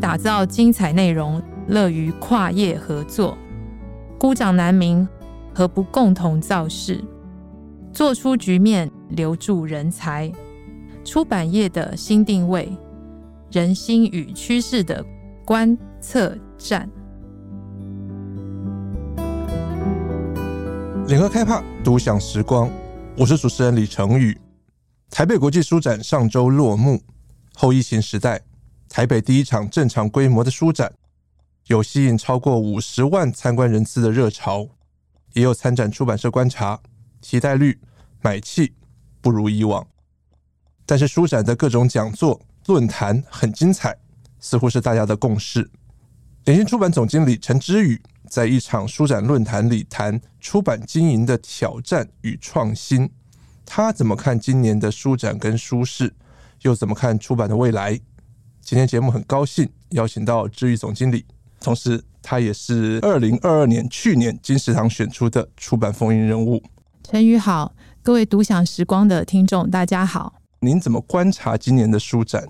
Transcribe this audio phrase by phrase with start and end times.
[0.00, 3.36] 打造精彩内容，乐于跨业合作。
[4.18, 5.06] 孤掌难鸣，
[5.54, 7.04] 何不共同造势，
[7.92, 10.32] 做出局面，留住人才？
[11.04, 12.72] 出版业的新定位，
[13.52, 15.04] 人心与趋势的
[15.44, 16.88] 观测站。
[21.08, 22.70] 联合开帕，独享时光，
[23.18, 24.38] 我是主持人李成宇。
[25.10, 27.02] 台北国际书展上周落幕，
[27.54, 28.40] 后疫情时代，
[28.90, 30.92] 台北第一场正常规模的书展，
[31.68, 34.66] 有吸引超过五十万参观人次的热潮，
[35.32, 36.80] 也有参展出版社观察，
[37.22, 37.78] 期待率、
[38.20, 38.74] 买气
[39.20, 39.86] 不如以往。
[40.84, 43.96] 但是书展的各种讲座、论坛很精彩，
[44.40, 45.70] 似乎是大家的共识。
[46.46, 53.08] 联经出版总经理陈之宇在一场书展论坛里谈出版经营的挑战与创新。
[53.64, 56.12] 他怎么看今年的书展跟书市，
[56.62, 58.00] 又怎么看出版的未来？
[58.70, 61.24] 今天节目很高兴邀请到治愈总经理，
[61.60, 66.62] 同时他也是二零二二年去年金石堂选出的出版风云人物。
[67.02, 70.34] 陈宇好，各位独享时光的听众大家好。
[70.60, 72.48] 您怎么观察今年的书展？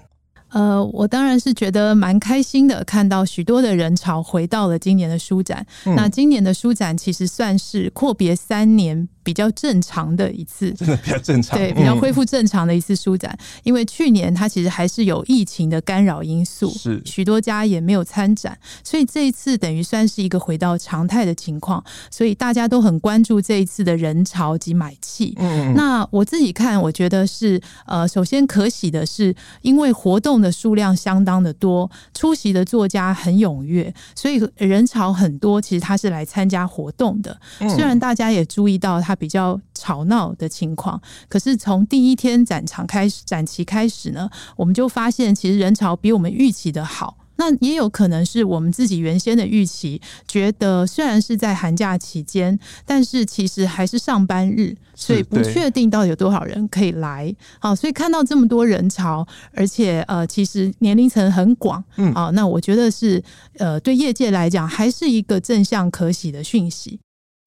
[0.50, 5.64] 呃，我当然是觉得蛮开心的，看到许多的人潮回到了今年的书展。
[5.86, 9.08] 嗯、那今年的书展其实算是阔别三年。
[9.22, 13.30] 比较正常的一次，真的比较正常，对，比较恢复正常的一次书展。
[13.38, 21.84] 嗯、因为去年它其实还是有疫情的干扰因素，是许多家也没有参展，所以这一次等于算是一个回到常态的情况。
[22.10, 25.34] 所以大家都很关注这一次的人潮及买气。
[25.38, 35.60] 嗯，那我自己看，我觉得是呃，首先可喜的是，因为活动的数量相当的多，出席的作家很踊跃，所以人潮很多。
[35.60, 37.38] 其实他是来参加活动的。
[37.68, 39.09] 虽然大家也注意到他。
[39.14, 47.16] 比较吵闹的情况，可是从第一天展场开始，展期开始呢，我们就发现其实人潮比我们预期的好。
[47.36, 57.34] 那也有可能是我们自己原先的预期，觉得虽然是在寒假期间，但是其实还是上班日，所以不确定到底有多少人可以来。
[57.58, 63.24] 好，所以看到这么多人潮，而且呃，其实年龄层很广，嗯，啊，那我觉得是
[63.56, 67.00] 呃，对业界来讲，还是一个正向可喜的讯息。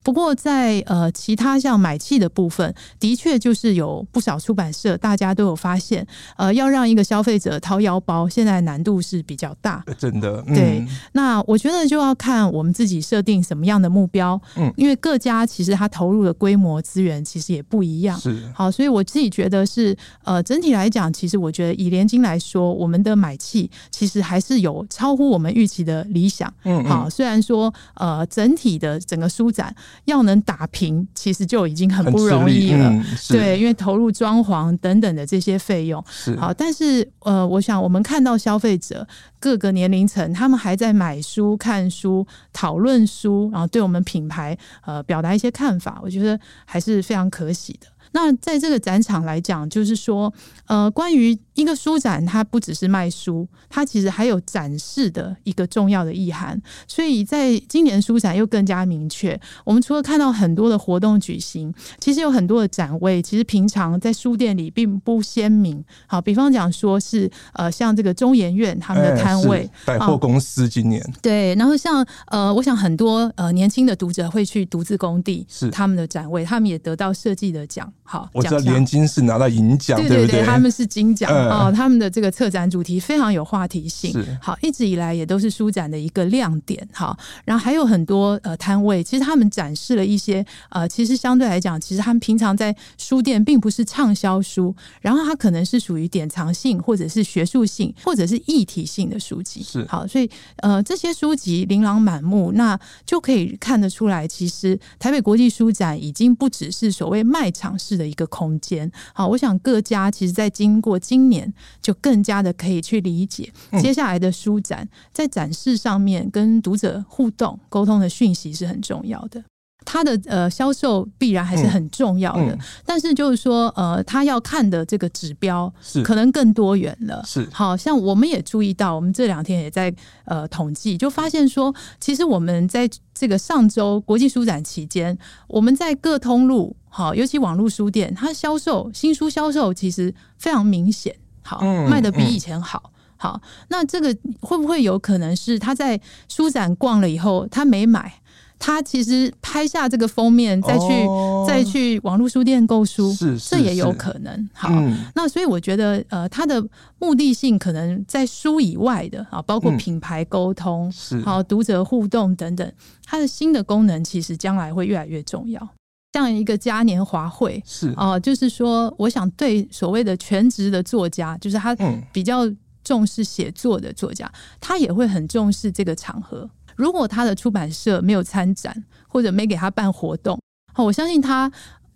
[0.04, 6.06] 不过在，在呃其他像买气的部分，的确就是有不少出版社，大家都有发现，
[6.38, 9.84] 呃，要让一个消费者掏腰包，现在难度是比较大。
[9.98, 10.86] 真的，嗯、对。
[11.14, 18.20] 那我觉得就要看我们自己设定什么样的目标，嗯，因为各家其实它投入的规模资源其实也不一样。
[18.20, 18.38] 是。
[18.54, 26.54] 好，所以我自己觉得是，呃，整体来讲，其实我觉得以联经来说，我们的买气其实还是有超乎我们预期的理想。
[26.64, 26.86] 嗯，嗯。
[26.86, 29.74] 好，虽然说，呃，整体的整个书展。
[30.06, 32.90] 要能打平，其实就已经很不容易了。
[32.90, 36.04] 嗯、对，因为投入装潢等等的这些费用。
[36.38, 39.08] 好，但是呃，我想我们看到消费者
[39.40, 47.88] 各个年龄层，他们还在买书、看书、讨论书，然后对我们品牌呃表达一些看法，我觉得还是非常可喜的。
[48.14, 50.34] 那在这个展场来讲，就是说，
[50.68, 56.60] 呃，关于一个书展，它不只是卖书，它其实还有展示的一个重要的意涵。
[56.88, 59.40] 所以在今年书展又更加明确。
[59.66, 65.84] 我们除了看到很多的活动举行，其实有很多的展位，其实平常在书店里并不鲜明。
[66.08, 77.92] 好，比方讲说是呃，像这个中研院他们的摊位，百货公司今年对，然后像呃，我想很多呃年轻的读者会去独自工地，是他们的展位，他们也得到设计的奖。
[78.14, 81.72] 好，我知道联金是拿到银奖，对对对，他们是金奖啊、嗯哦。
[81.76, 86.88] 他们的这个策展主题非常有话题性，是好，一直以来也都是书展的一个亮点。
[86.92, 99.64] 好，然后还有很多呃摊位，其实他们展示了一些呃，其实相对来讲，其实他们平常在书店并不是畅销书，然后它可能是属于典藏性或者是学术性或者是议题性的书籍。
[99.64, 111.52] 是好，所以呃这些书籍琳琅满目，那就可以看得出来，其实台北国际书展已经不只是所谓卖场式的一个空间，好，我想各家其实，在经过今年，
[111.82, 113.52] 就更加的可以去理解
[113.82, 119.44] 接下来的书展，在展示上面跟读者互动沟通的讯息是很重要的。
[119.86, 122.58] 它的呃销售必然还是很重要的，嗯。
[122.58, 126.02] 嗯、但是就是说呃，他要看的这个指标是。
[126.02, 127.22] 可能更多元了。
[127.26, 135.18] 是，好像我们也注意到，我们这两天也在呃统计，就发现说，其实我们在这个上周国际书展期间，
[135.50, 141.60] 我们在各通路，好，尤其网络书店，它销售新书销售其实非常明显，好，
[141.90, 142.92] 卖的比以前好。
[143.18, 148.14] 好，那这个会不会有可能是他在书展逛了以后，他没买？
[148.60, 154.50] 他其实拍下这个封面，再去、哦、再去网络书店购书，是，这也有可能。
[154.54, 156.64] 好，嗯、那所以我觉得，呃，他的
[157.00, 162.72] 目的性可能在书以外的啊，包括品牌沟通，是、嗯，好，读者互动等等，
[163.06, 165.68] 它的新的功能其实将来会越来越重要。
[166.14, 171.76] 像一个嘉年华会，是啊、呃，就是说，我想对所谓的全职的作家，就是他
[172.12, 172.44] 比较
[172.84, 176.48] 重视写作的作家，嗯、他也会很重视这个场合。
[176.76, 180.40] 如果他的出版社没有参展，或者没给他办活动，
[180.74, 181.52] 好，我相信他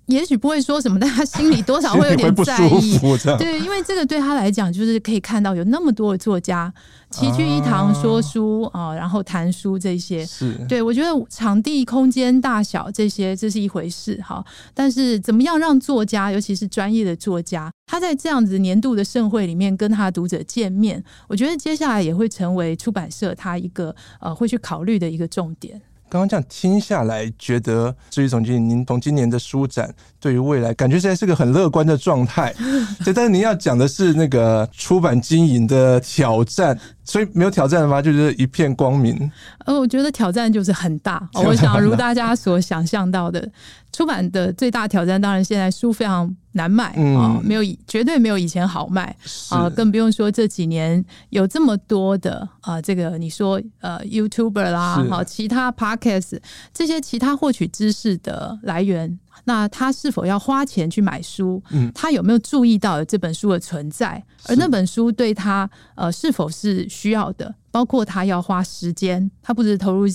[0.07, 2.97] 也许不会说什么，但他心里多少会有点 在意。
[3.37, 6.73] 对，因为这个对他来讲，就是可以看到有那么多的作家。
[7.09, 14.43] 齐聚一堂说书啊，然后谈书这些，是对，我觉得场地空间大小这些这是一回事哈，
[14.73, 25.81] 但是怎么样让作家，尤其是专业的作家，他在这样子年度的盛会里面跟他的读者见面，我觉得接下来也会成为出版社他一个呃会去考虑的一个重点。
[26.09, 32.53] 刚刚这样听下来，觉得至于总经理，您从今年的书展对于未来，感觉现在是个很乐观的状态。
[33.03, 39.31] 对，但是您要讲的是那个出版经营的挑战，所以没有挑战的话，就是一片光明。
[39.65, 41.27] 呃，我觉得挑战就是很大。
[41.45, 43.49] 我想，如大家所想象到的，
[43.93, 49.15] 出版的最大挑战，当然现在书非常难卖啊、嗯哦，没有绝对没有以前好卖
[49.49, 56.39] 啊、呃，更不用说这几年有这么多的啊、呃，这个你说呃，YouTuber 啦，好，其他 Podcast
[56.73, 59.17] 这些其他获取知识的来源。
[59.45, 61.61] 那他是否要花钱去买书？
[61.71, 64.23] 嗯，他有没有注意到这本书的存在？
[64.45, 67.53] 而那本书对他呃是否是需要的？
[67.69, 70.07] 包括他要花时间，他不只投入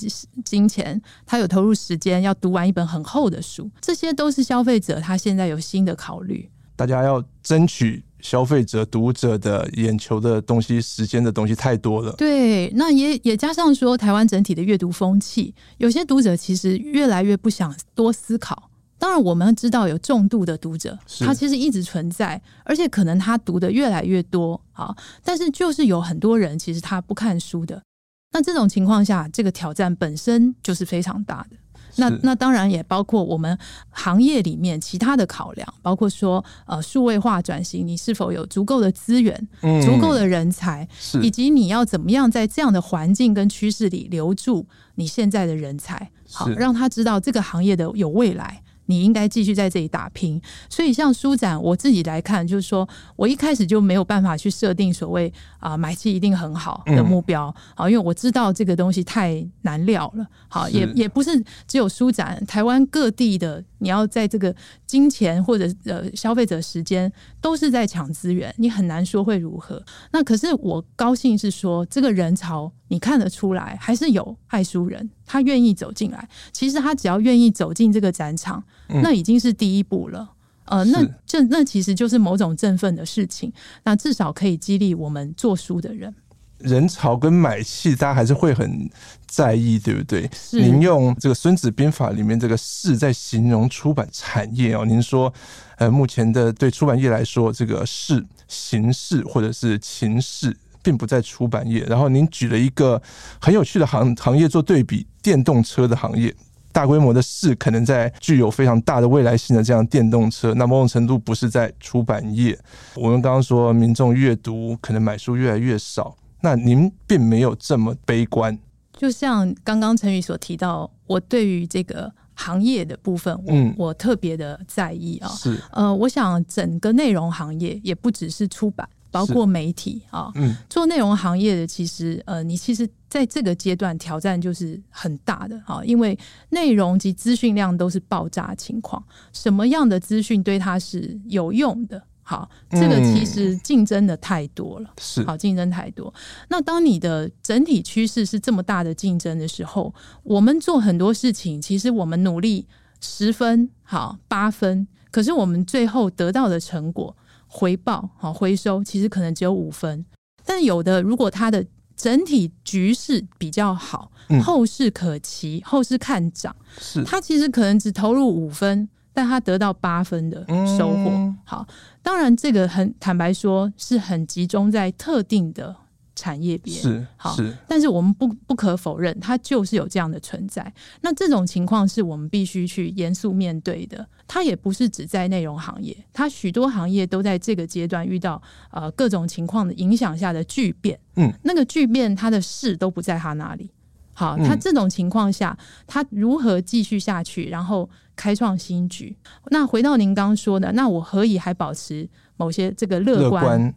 [0.45, 6.51] 金钱，他有投入时间要读完一本很厚的书，这些都是消费者他现在有新的考虑。
[6.75, 12.13] 大家要争取消费者、读者的眼球的东西、时间的东西太多了。
[12.15, 18.71] 对，那也也加上说，台湾整体的阅读风气，有些读者其实越来越不想多思考。
[19.03, 24.95] 当然，我们知道有重度的读者，他其实一直存在，而且可能他读的越来越多啊。
[25.25, 27.83] 但是，就是有很多人其实他不看书的。
[28.31, 31.57] 那这种情况下，这个挑战本身就是非常大的。
[31.97, 33.59] 那那当然也包括我们
[33.91, 39.37] 行业里面其他的考量，包括说呃数位化转型，你是否有足够的资源、
[39.85, 40.89] 足够的人才，
[41.21, 44.65] 以及你要怎么样在这样的环境跟趋势里留住
[44.95, 48.63] 你现在的人才，好让他知道这个行业的有未来。
[48.93, 52.87] 你应该继续在这里打拼，所以像书展，我自己来看，就是说
[53.17, 63.65] 我一开始就没有办法去设定所谓啊买气一定很好的目标，啊，因为我知道这个东西太难料了，好，也也不是只有书展，台湾各地的。
[63.83, 64.55] 你要在这个
[64.87, 69.83] 金钱或者呃消费者时间都是在抢资源，你很难说会如何。
[70.13, 76.29] 那可是我高兴是说，这个人潮你看得出来，还是有爱书人，他愿意走进来。
[76.53, 78.63] 其实他只要愿意走进这个展场，
[79.03, 80.31] 那已经是第一步了。
[80.67, 83.53] 呃，那这那其实就是某种振奋的事情。
[83.83, 86.15] 那至少可以激励我们做书的人。
[86.63, 88.89] 人潮跟买气，大家还是会很
[89.27, 90.29] 在意，对不对？
[90.53, 94.85] 您用这个《孙子兵法》里面这个“势”在形容出版产业哦。
[94.85, 95.33] 您说，
[95.77, 101.81] 呃，目前的对出版业来说，这个势、形势或者是情势，并不在出版业。
[101.85, 103.01] 然后您举了一个
[103.41, 106.35] 很有趣的行行业做对比，电动车的行业，
[106.71, 112.59] 大规模的势可能在具有非常大的未来性的这样电动车，那某种程度不是在出版业。
[112.95, 116.15] 我们刚刚说，民众阅读可能买书越来越少。
[116.43, 118.59] 那您并没有这么悲观，
[118.93, 125.29] 就像刚刚陈宇所提到，我对于这个行业的部分，我、嗯、我特别的在意啊。
[125.29, 130.33] 是呃，我想整个内容行业也不只是出版，包括媒体啊。
[130.35, 136.19] 嗯，做内容行业的其实呃，你其实在这个阶段挑战就是很大的啊，因为
[136.51, 139.01] 内容及资讯量都是爆炸情况，
[139.33, 142.03] 什么样的资讯对它是有用的？
[142.25, 146.13] 好，这个其实竞争的太多了，是好竞争太多。
[146.49, 152.67] 那当你的整体趋势是这么大的竞争的时候，我们做很多事情，其实我们努力
[153.01, 157.15] 十分好八分，可是我们最后得到的成果
[157.49, 160.05] 回报好回收，其实可能只有五分。
[160.45, 164.13] 但有的如果它的整体局势比较好，
[164.43, 168.89] 后市可期，后市看涨，是它其实可能只投入五分。
[169.13, 170.45] 但他得到八分的
[170.79, 171.67] 收获，嗯，好，
[172.03, 175.75] 当然这个很坦白说，是很集中在特定的
[176.15, 180.73] 产业别，是好，是，但是我们不不可否认，它就是有这样的存在。
[181.01, 184.07] 那这种情况是我们必须去严肃面对的。
[184.29, 188.41] 它也不是只在内容行业，它许多行业都在这个阶段遇到
[188.71, 190.99] 呃各种情况的影响下的巨变。
[191.17, 193.71] 嗯，那个巨变，它的势都不在他那里。
[194.15, 199.17] 好，他这种情况下，他如何继续下去，然后开创新局？
[199.51, 203.43] 那回到您刚刚说的，那我何以还保持某些这个乐观？
[203.43, 203.75] 乐观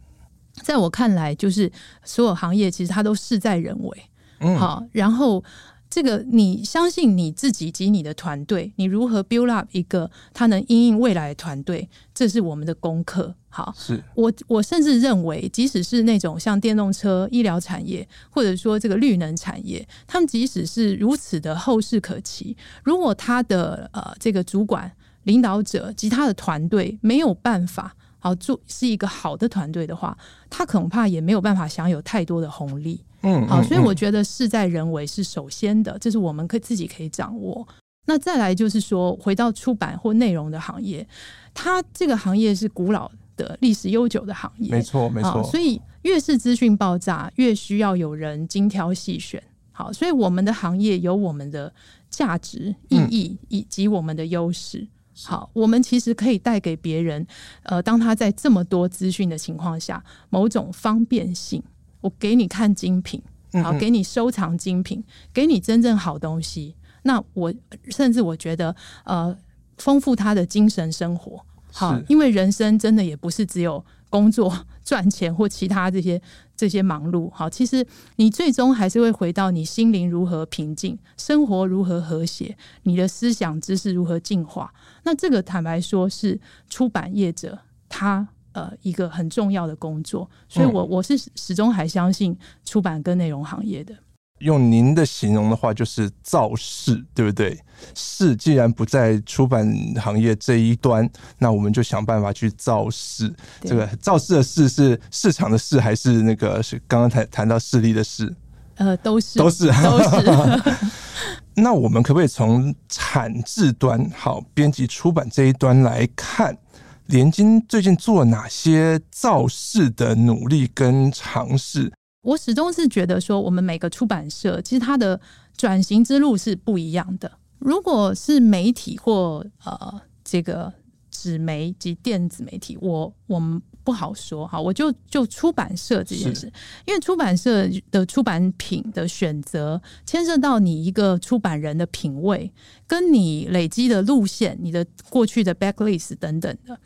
[0.63, 1.71] 在我看来，就是
[2.03, 4.03] 所有行业其实它都事在人为。
[4.39, 5.43] 嗯，好，然后。
[5.87, 11.87] 这个你相信你自己及你的团队，你如何 build up 一个它能应应未来的团队？
[12.13, 13.33] 这是我们的功课。
[13.55, 24.91] 好，是我我甚至认为，即使是那种像电动车、医疗产业，或者说这个绿能产业，他们即使是如此的后世可期，如果他的呃这个主管、
[25.23, 30.17] 领导者及他的团队没有办法好做是一个好的团队的话，
[30.49, 32.99] 他恐怕也没有办法享有太多的红利。
[33.21, 37.65] 嗯，好，所以我觉得事在人为是首先的，这是我们可以自己可以掌握。
[38.07, 41.07] 那再来就是说，回到出版或内容的行业，
[41.55, 45.43] 它这个行业是古老的、历史悠久的行业，没错，没错。
[45.43, 49.41] 所以越是资讯爆炸，越需要有人精挑细选。
[49.71, 51.73] 好，所以我们的行业有我们的
[52.09, 54.87] 价值、意义以及我们的优势。
[55.23, 57.25] 好，我们其实可以带给别人，
[57.63, 61.61] 呃，当他在这么多资讯的情况下，某种方便性。
[62.01, 63.21] 我给你看精品，
[63.63, 66.75] 好，给你收藏精品，给你真正好东西。
[67.01, 67.53] 那我
[67.89, 68.75] 甚至我觉得，
[69.05, 69.35] 呃，
[69.77, 71.43] 丰富他的精神生活，
[71.75, 76.21] 好，因为人生真的也不是只有工作 赚钱或其他这些
[76.55, 77.29] 这些忙碌。
[77.31, 84.73] 好，其实你最终还是会回到你心灵如何平静，生活如何和谐，你的思想知识如何进化。
[85.03, 86.39] 那这个坦白说，是
[86.69, 88.27] 出版业者他。
[88.55, 93.93] 呃，一个很重要的工作，所以我我是始终还相信出版跟内容行业的。
[94.39, 97.57] 用您的形容的话，就是造势，对不对？
[97.93, 99.67] 势既然不在出版
[100.01, 103.33] 行业这一端，那我们就想办法去造势。
[103.61, 108.33] 这个造势的势是市场的势，还是那个是刚刚谈谈到势力的势？
[108.75, 110.73] 呃，都是，都是， 都是。
[111.55, 116.57] 那我们可不可以从产制端，好，编辑出版这一端来看？
[117.05, 121.93] 联经最近做了哪些造势的努力跟尝试？
[122.25, 125.19] 我始终是觉得说，我们每个出版社其实它的
[125.55, 127.31] 转型之路是不一样的。
[127.59, 130.73] 如果是媒体或呃这个
[131.09, 133.61] 纸媒及电子媒体，我我们。
[133.85, 136.51] 不好说哈，我就就出版社这件事，
[136.87, 142.51] 因为出版社的出版品的选择，牵涉到你一个出版人的品味，
[142.87, 146.79] 跟你累积的路线、你的过去的 backlist 等等的，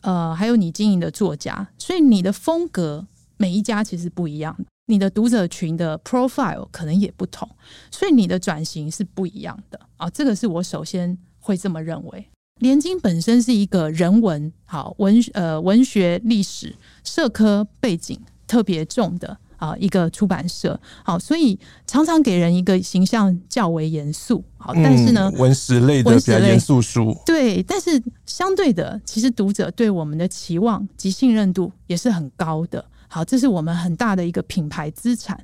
[0.00, 4.56] 呃，还有你经营的作家，所以你的风格每一家其实不一样，
[4.90, 7.48] 你的读者群的 profile 可能也不同，
[7.90, 12.26] 所以你的转型是不一样的啊，这个是我首先会这么认为。
[12.60, 32.82] 联经本身是一个人文好文呃文学历史社科背景特别重的啊一个出版社好，所以常常给人一个形象较为严肃好，但是呢、嗯、文史类的比较严肃书对，但是相对的，其实读者对我们的期望及信任度也是很高的。
[33.08, 35.38] 好，这是我们很大的一个品牌资产。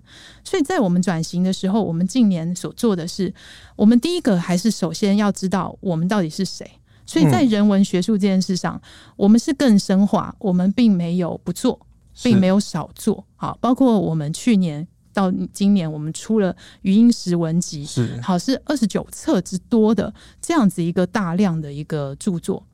[0.44, 3.32] 所以在我们转型的时候，我们近年所做的是，
[3.74, 6.70] 我们第一个还是首先要知道我们到底是谁。
[7.06, 11.78] 所以在人文学术这件事上，嗯，我们是更深化，我们并没有不做，
[12.22, 13.24] 并没有少做。
[13.36, 22.66] 好，包括我们去年到今年，我们出了语音识文集，是好是二十九册之多的这样子一个大量的一个著作。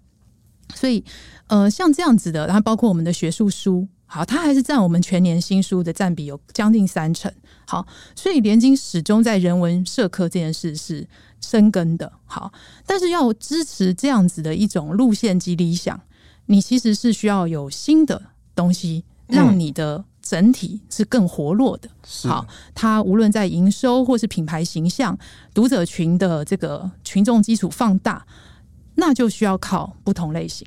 [0.75, 1.05] 所以，
[1.47, 7.33] 呃，像这样子的，然后包括我们的学术书，好，它还是占我们全年新书的占比有将近三成。
[7.67, 7.87] 好，
[8.17, 11.07] 所以联经始终在人文社科这件事是
[11.41, 12.13] 深耕的。
[12.27, 12.53] 好，
[12.85, 16.01] 但是要支持这样子的一种路线及理想，
[16.47, 18.21] 你其实是需要有新的
[18.55, 21.89] 东西，让你的整体是更活络的。
[22.25, 25.17] 好，它无论在营收或是品牌形象、
[25.55, 28.27] 读者群的这个群众基础放大，
[29.01, 30.67] 那就需要靠不同类型，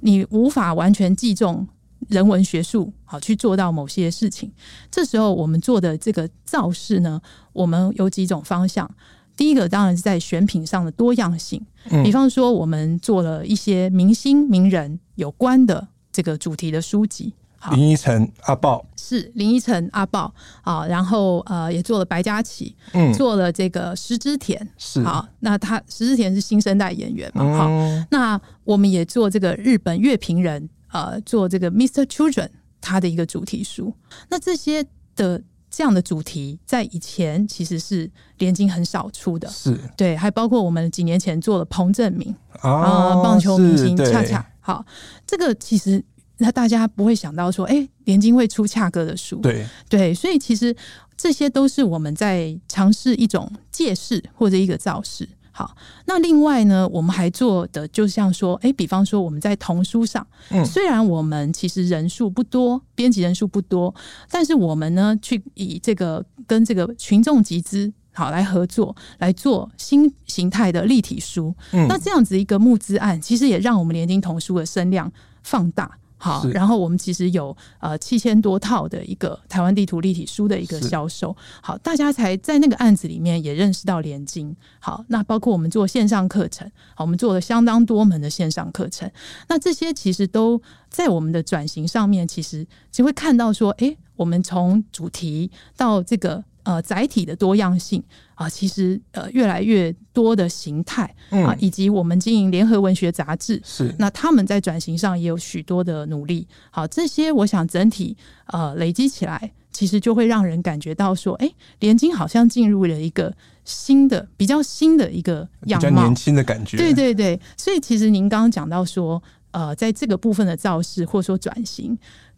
[0.00, 1.66] 你无法完全记中。
[2.08, 4.50] 人文学术好去做到某些事情，
[4.90, 7.20] 这时候我们做的这个造势呢，
[7.52, 8.90] 我们有几种方向。
[9.36, 11.64] 第一个当然是在选品上的多样性，
[12.02, 17.34] 比方说我们做了一些明星名人有关的这个主题的书籍。
[17.72, 18.84] 林依晨阿豹。
[18.96, 20.32] 是林依晨阿豹。
[20.62, 24.68] 啊，然后呃也做了白嘉琪，嗯，做了这个石之田。
[24.78, 25.02] 是。
[25.02, 27.68] 好，那他石之田是新生代演员嘛，好，
[28.10, 30.68] 那我们也做这个日本乐评人。
[30.92, 32.04] 呃，做这个 Mr.
[32.04, 32.48] Children
[32.80, 33.94] 他的一个主题书，
[34.28, 35.40] 那这些的
[35.70, 39.78] 这样的主题，在以前其实是联经很少出的，是。
[39.96, 44.84] 对，还包括我们几年前做了彭正明啊，棒球明星恰恰，好，
[45.24, 46.04] 这个其实
[46.40, 50.74] 那大家不会想到说，哎，联经会出恰哥的书，对对，所以其实
[51.16, 55.28] 这些都是我们在尝试一种借势或者一个造势。
[55.52, 63.94] 好，那另外呢，我们还做的就像说，哎，比方说我们在童书上，嗯，虽然我们其实人数不多，编辑人数不多，
[64.30, 71.54] 但是我们呢，去以这个跟这个群众集资，好来合作来做新形态的立体书。
[71.72, 75.98] 嗯，那这样子一个募资案，其实也让我们联经童书的声量放大。
[76.20, 81.34] 好，然后我们其实有呃七千多套的一个台湾地图立体书的一个销售。
[81.62, 84.54] 好，大家才在那个案子里面也认识到联经。
[84.78, 89.10] 好，那包括我们做线上课程，好，我们做了相当多门的线上课程。
[89.48, 90.60] 那这些其实都
[90.90, 96.44] 在我们的转型上面，其实就会看到说，哎，我们从主题到这个。
[96.62, 98.02] 呃，载体的多样性
[98.34, 106.46] 啊，其实呃越来越多的形态啊，以及我们经营联合文学杂志，是那他们在转型上也有许多的努力。
[106.70, 116.76] 好，这些我想整体呃累积起来，其实就会让人感觉到说，哎，联经好像进入了一个新的、比较新的一个样貌，比较年轻的感觉。
[116.76, 121.96] 对对对，所以其实您刚刚讲到说，呃，在这个部分的造势或者说转型，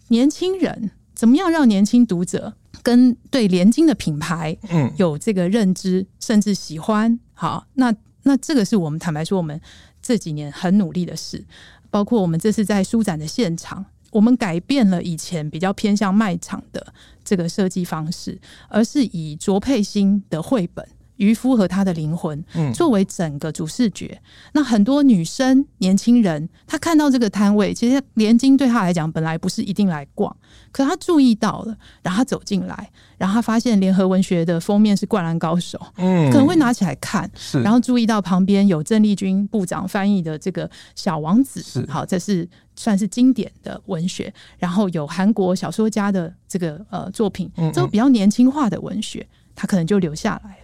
[0.09, 2.55] 年轻人怎么样让年轻读者？
[2.83, 7.21] 跟对联经的品牌，嗯，有这个认知，嗯、甚至喜欢。
[7.33, 9.61] 好，那那这个是我们坦白说，我们
[10.01, 11.45] 这几年很努力的事。
[11.91, 16.93] 包括我们这次在书展的现场，我们改变了以前比较偏向卖场的
[17.23, 20.85] 这个设计方式，而是以卓佩欣的绘本。
[21.23, 24.23] 渔夫和他的灵魂，作为整个主视觉，嗯、
[24.55, 30.37] 那很多女生、年轻人，他看到这个摊位，其实连经对他来讲本来不是一定来逛，
[30.73, 49.25] 可他注意到了，然后他走进来，然后他发现联合文学的封面是《灌篮高手》，嗯，可能会拿起来看，是，然后注意到旁边有郑丽君部长翻译的这个《小王子》，是，好，这是算是经典的文学，然后有韩国小说家的这个呃作品，这种比较年轻化的文学，
[49.55, 50.59] 他可能就留下来。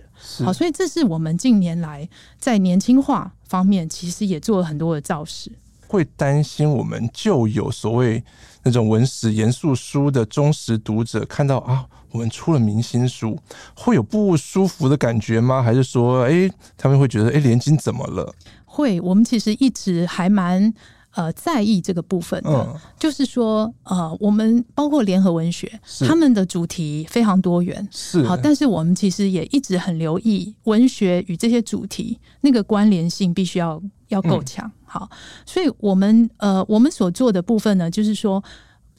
[0.45, 2.09] 好，所以这是我们近年来
[2.39, 5.51] 在年轻化方面，其实也做了很多的造势。
[5.87, 8.23] 会担心我们旧有所谓
[8.63, 13.39] 那种文史严肃书的忠实读者看到啊，我们出了明星书，
[13.75, 15.63] 会有不舒服的感觉吗？
[15.63, 18.35] 还是说，哎，他们会觉得，哎，联经怎么了？
[18.67, 20.75] 会，我们其实一直还蛮。
[21.13, 28.23] 呃，在意这个部分的，嗯、就是说，呃，我们包括联合文学，他们的主题非常多元，是。
[28.25, 35.11] 好，但是我们其实也一直很留意文学与这些主题那个关联性必须要要够强，嗯、好，
[35.45, 38.45] 所以我们呃，我们所做的部分呢，就是说，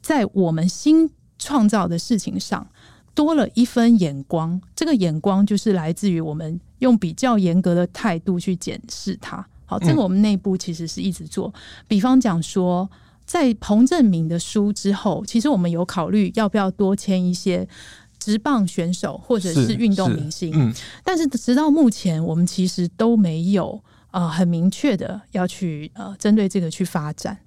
[0.02, 2.66] 在我们新创造的事情上
[3.14, 9.46] 多了一分眼光，这个眼光就是来自于我们用比较严格的态度去检视它。
[9.70, 11.54] 好，这个我们内部其实是一直做。
[11.86, 12.90] 比方讲说，
[13.24, 17.68] 在彭正明的书之后，其实我们有考虑要不要多签一些
[18.18, 20.50] 职棒选手或者是运动明星。
[20.52, 23.80] 嗯，但是直到目前，我们其实都没有
[24.10, 27.38] 呃很明确的要去呃针对这个去发展。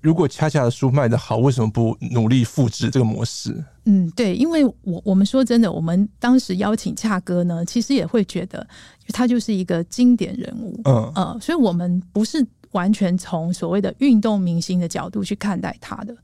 [0.00, 3.64] 如果恰恰的书卖得好，为什么不努力复制这个模式？
[3.84, 8.66] 嗯，对，因为我我们说真的，我们当时邀请恰哥呢，其实也会觉得
[9.08, 12.46] 他就是一个经典人物，嗯呃，所以我们不是。
[12.72, 16.16] 完全从所谓的运动明星的角度去看待他的，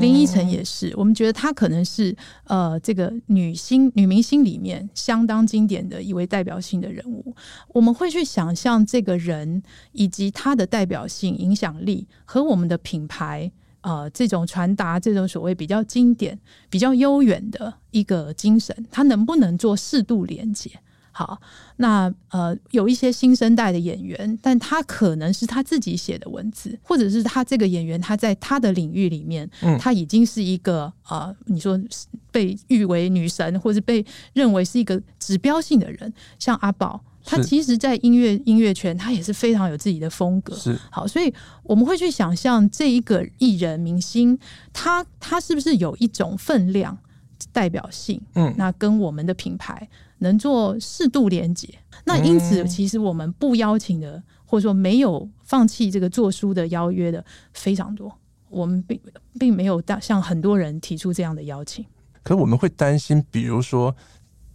[0.00, 2.14] 林依晨也是，我们觉得她可能是
[2.44, 7.34] 呃这个女星女明星里面相当经典的一位代表性的人物。
[7.68, 9.62] 我们会去想象这个人
[9.92, 16.38] 以及她的代表性影响力和我们的品牌呃这种传达这种所谓比较经典
[16.68, 20.70] 比较悠远的一个精神，她能不能做适度连接？
[21.16, 21.40] 好，
[21.76, 31.80] 那呃，有一些新生代的演员，但他可能是他自己写的文字，或者是他这个演员他在他的领域里面，嗯，他已经是一个呃，你说
[32.32, 40.56] 被誉为女神，或者被认为是一个指标性的人，像阿宝，他其实在音乐音乐圈，他也是非常有自己的风格。
[40.56, 44.36] 是好，所以我们会去想象这一个艺人明星，
[44.72, 46.98] 他他是不是有一种分量、
[47.52, 48.20] 代表性？
[48.34, 49.88] 嗯，那跟我们的品牌。
[50.24, 51.68] 能做适度连接，
[52.04, 58.12] 那因此其实我们不邀请的，或者说没有放弃这个做书的邀约的非常多，
[58.48, 59.00] 我们并
[59.38, 61.84] 并没有向很多人提出这样的邀请。
[62.22, 63.94] 可是我们会担心，比如说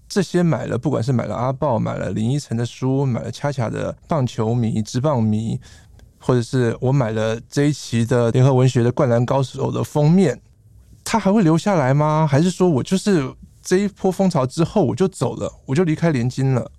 [0.10, 5.60] 这些买了，不管是买了阿豹，买了林依晨的书，买了恰恰的棒球迷、职棒迷，
[6.18, 10.42] 或者是我买了这一期的联合文学的《灌篮高手》的封面，
[11.04, 12.28] 他还会留下来吗？
[12.30, 13.32] 还是说我就是？
[13.70, 16.72] 这一波风潮之后，我就走了，我就离开联经了。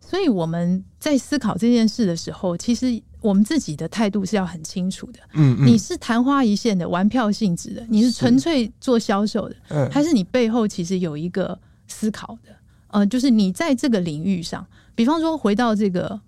[0.00, 5.20] 所以我们在思考这件事的时候，其实我们自己的态度是要很清楚的。
[5.34, 12.48] 嗯，嗯，你是昙花一现的玩票性质的，你是纯粹做销售的，嗯，还是你背后其实有一个思考的。
[12.86, 16.18] 呃，就是你在这个领域上，比方说回到这个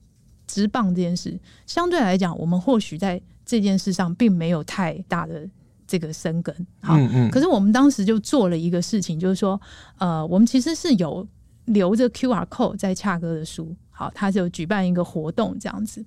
[0.46, 5.48] 直棒这件事，相对来讲，我们或许在这件事上并没有太大的
[5.86, 6.54] 这个生根。
[6.80, 9.60] 好，嗯嗯，可是我们当时就做了一个事情，就是说，
[9.98, 11.26] 呃，我们其实是有
[11.66, 16.04] 留着 QR code 在恰哥的书，好，他就举办一个活动这样子。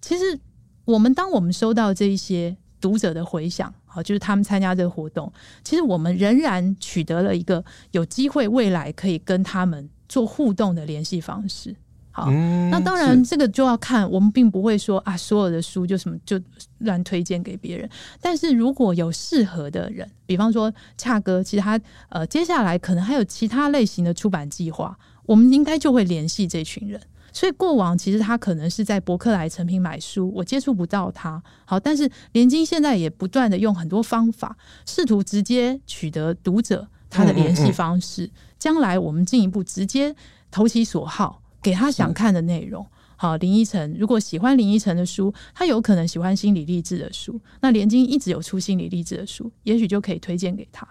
[0.00, 0.38] 其实
[0.84, 3.72] 我们当我们收到这一些读者的回响。
[3.92, 5.32] 好，就是他们参加这个活动，
[5.64, 11.74] 其实我们仍然取得了一个有机会未来可以跟他们做互动的联系方式。
[12.20, 16.38] 好，嗯、那当然这个就要看，我们并不会说啊，所有的书就什么就
[16.78, 17.88] 乱推荐给别人。
[18.20, 21.80] 但是如果有适合的人，比方说恰哥，其实他
[22.10, 27.00] 呃接下来可能还有其他类型的出版计划，我们应该就会联系这群人。
[27.32, 31.40] 所以过往其实他可能是在博客来成品买书，我接触不到他。
[31.64, 38.28] 好，但是联经现在也不断的用很多方法，试图直接取得读者他的联系方式。
[38.58, 40.14] 将来我们进一步直接
[40.50, 42.86] 投其所好，给他想看的内容。
[43.16, 47.38] 好，林依晨如果喜欢林依晨的书，他有可能喜欢心理励志的书。
[47.60, 50.88] 那联经一直有出心理励志的书，也许就可以推荐给他。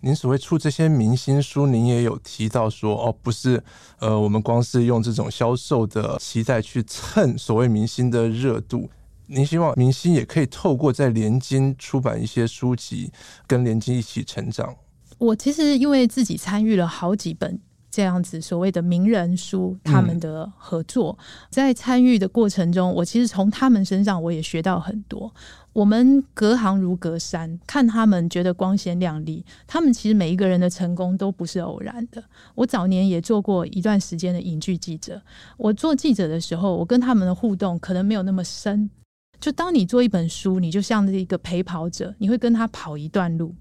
[0.00, 3.62] 您所谓出这些明星书，您也有提到说哦，不是，
[3.98, 8.88] 呃，我们光是用这种销售的期待去蹭所谓明星的热度。
[9.26, 13.12] 您希望明星也可以透过在联经出版一些书籍，
[13.46, 14.74] 跟联经一起成长。
[15.18, 17.60] 我其实因为自己参与了好几本
[17.98, 21.18] 这样子所谓的名人书，他们的合作，
[21.50, 25.34] 在参与的过程中，我其实从他们身上我也学到很多。
[25.72, 29.44] 我们隔行如隔山，看他们觉得光鲜亮丽。
[29.66, 32.22] 他们其实每一个人的成功都不是偶然的。
[32.54, 35.20] 我早年也做过一段时间的影剧记者。
[35.56, 38.88] 我做记者的时候，我跟他们的互动可能没有那么深。
[39.40, 43.56] 就当你做一本书，你就像是一个陪跑者，你会跟他跑一段路。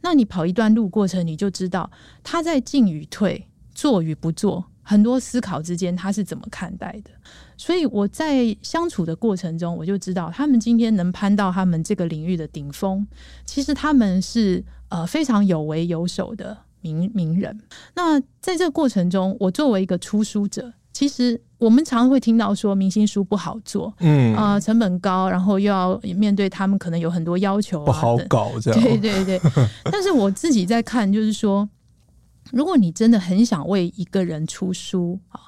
[0.00, 1.90] 那你跑一段路过程，你就知道
[2.22, 7.10] 他在进与退、做与不做，很多思考之间他是怎么看待的。
[7.56, 13.06] 所以我在相处的过程中，我就知道他们今天能攀到他们这个领域的顶峰，
[13.44, 17.56] 其实他们是呃非常有为有守的名名人。
[17.94, 28.80] 那在这个过程中，我作为一个出书者，其实我们常常会听到说明星书不好做，嗯啊、呃，成本高，然后又要面对他们可能有很多要求、啊，不好搞这样。
[28.82, 29.40] 对对对。
[29.92, 31.68] 但是我自己在看，就是说，
[32.52, 35.40] 如果你真的很想为一个人出书啊。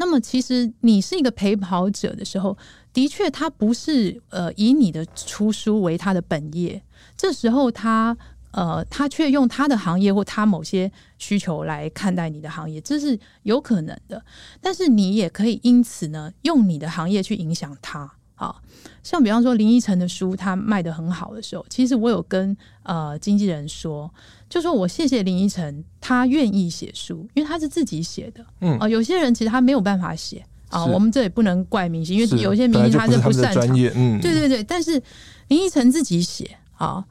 [0.00, 2.56] 那么，其实你是一个陪跑者的时候，
[2.92, 6.80] 的确，他不是呃以你的出书为他的本业。
[7.16, 8.16] 这时候他，
[8.52, 14.24] 呃，他却用他的行业或他某些需求来看待你的行业，这是有可能的。
[14.60, 18.08] 但是，你也可以因此呢，用你的行业去影响他。
[18.36, 18.62] 好，
[19.02, 24.08] 像比方说林依晨的书，他卖得很好的时候，其实我有跟呃经纪人说。
[24.48, 28.44] 就说我谢谢林依晨，他愿意写书，因为他是自己写的。
[28.60, 33.64] 嗯啊、呃，有些人其实他没有办法写啊、呃，我们这也不能怪明星，因为有些明星他是不擅长。
[33.94, 34.64] 嗯，对对对。
[34.64, 35.02] 但是
[35.48, 37.04] 林依晨自己写啊，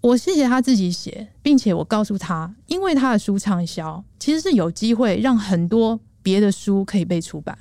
[0.00, 7.56] 我谢谢他自己写，并且我告诉他，因为他的书畅销，其实是有机会让很多别的书可以被出版。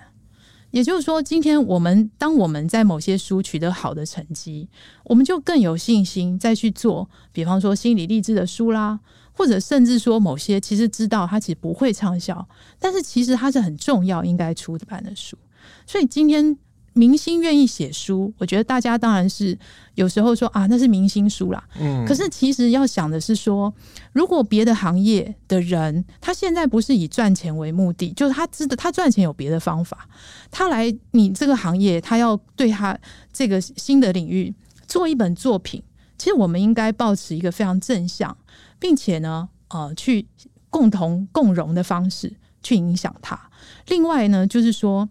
[0.74, 4.68] 也就是说，今天我们当我们在某些书取得好的成绩，
[5.04, 9.00] 我们就更有信心再去做，比方说心理励志的书啦，
[9.34, 12.48] 或者甚至说某些其实知道它其实不会畅销，
[12.80, 15.38] 但是其实它是很重要应该出版的书。
[15.86, 16.58] 所以今天。
[16.94, 19.58] 明星愿意写书，我觉得大家当然是
[19.96, 21.64] 有时候说啊，那是明星书啦。
[21.80, 23.74] 嗯，可是其实要想的是说，
[24.12, 30.08] 如果别的行业的人，他现在不是以赚钱为目的，就是他知道他赚钱有别的方法，
[30.52, 32.98] 他来你这个行业，他要对他
[33.32, 34.54] 这个新的领域
[34.88, 35.82] 做一本作品，
[36.18, 38.38] 其实我们应该保持一个非常正向，
[38.80, 40.28] 并且呢，呃，去
[40.70, 43.50] 共同共荣的方式去影响他。
[43.88, 45.10] 另外呢，就是说。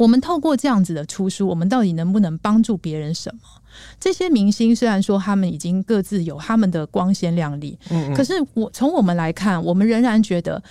[0.00, 3.40] 我们透过这样子的出书，我们到底能不能帮助别人什么？
[4.00, 10.62] 这些明星虽然说他们已经各自有他们的光鲜亮丽，嗯嗯，可是我从我们来看，我们仍然觉得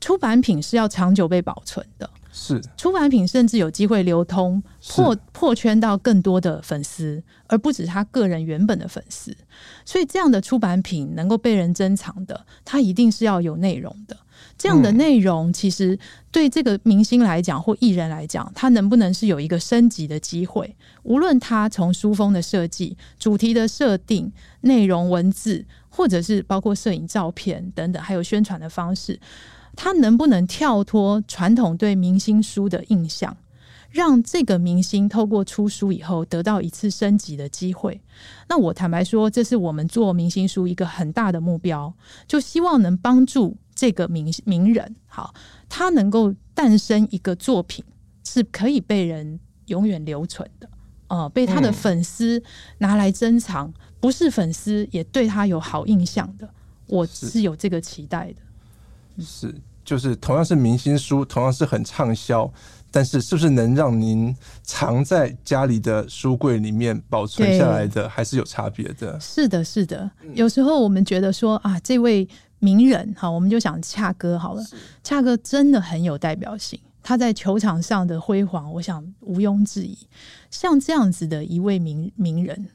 [0.00, 2.10] 出版品是要长久被保存的。
[2.32, 9.36] 是出版品甚至有机会流通，破破圈到更多的粉丝，而不止他个人原本的粉丝。
[9.84, 14.16] 所以这样的出版品能够被人珍藏的，它一定是要有内容的。
[14.60, 15.98] 这样的内容其实
[16.30, 20.76] 对这个明星来讲或艺人来讲，他能不能是有一个升级的机会？
[21.02, 29.18] 无论他从书封的设计、主题的设定、内容文字，或者是包括摄影照片等等，还有宣传的方式，
[29.74, 33.34] 他能不能跳脱传统对明星书的印象？
[33.90, 38.00] 让这个明星透过出书以后得到一次升级的机会。
[38.48, 41.92] 那我坦白说，这是我们做明星书一个很大的目标，
[42.28, 45.32] 就希望能帮助这个名名人，好，
[45.66, 47.82] 他能够诞生一个作品
[48.26, 50.68] 是可以被人永远留存的，
[51.06, 52.42] 呃，被他的粉丝
[52.76, 56.46] 拿来珍藏，嗯、不是粉丝也对他有好印象的，
[56.88, 59.24] 我是有这个期待的。
[59.24, 62.52] 是，是就是同样是明星书，同样是很畅销。
[62.92, 69.18] 但是，是不是能让您藏在家里的书柜里面保存下来的，还是有差别的？
[69.20, 70.10] 是的，是的。
[70.34, 72.28] 有时候我们觉得说啊，这位
[72.60, 74.64] 名人哈，我们就想恰哥好了。
[75.02, 79.98] 恰哥真的很有代表性，他在球场上的辉煌，我想毋庸置疑。
[80.50, 82.68] 像这样子的一位名名人，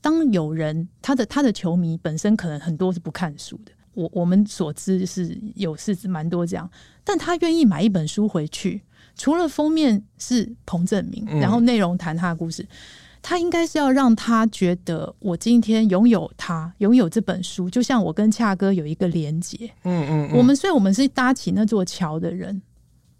[0.00, 6.70] 当有人他的他的球迷本身可能很多是不看书的，我我们所知是有是蛮多这样，
[7.04, 8.82] 但他愿意买一本书回去。
[9.16, 12.68] 除了封面是彭正明，然后内容谈他的故事，嗯、
[13.20, 19.70] 他应该是要让他觉得我今天拥有他，拥有这本书，就像我跟恰哥有一个连接。
[19.82, 22.62] 嗯嗯，我们所以我们是搭起那座桥的人，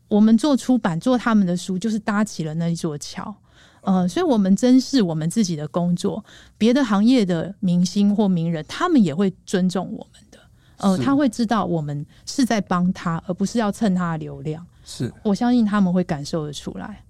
[0.09, 3.35] 我们做出版做他们的书，就是搭起了那一座桥。
[3.83, 6.23] 呃，所以我们珍视我们自己的工作，
[6.59, 10.39] 别的行业的明星或名人，他们也会尊重我们的。
[10.79, 14.65] 呃，他会知道我们是在帮他，而不是要蹭他的流量。
[14.85, 17.05] 是，我相信他们会感受得出来。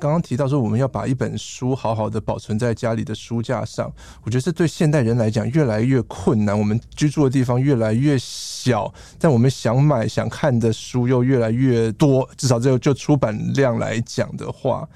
[0.00, 6.58] 刚刚提到说，我们要把一本书好好的保存在家里的书架上，我觉得这对现代人来讲越来越困难。
[6.58, 14.88] 我们居住的地方越来越小，但我们想买想看的书又越来越多，至少就就出版量来讲的话，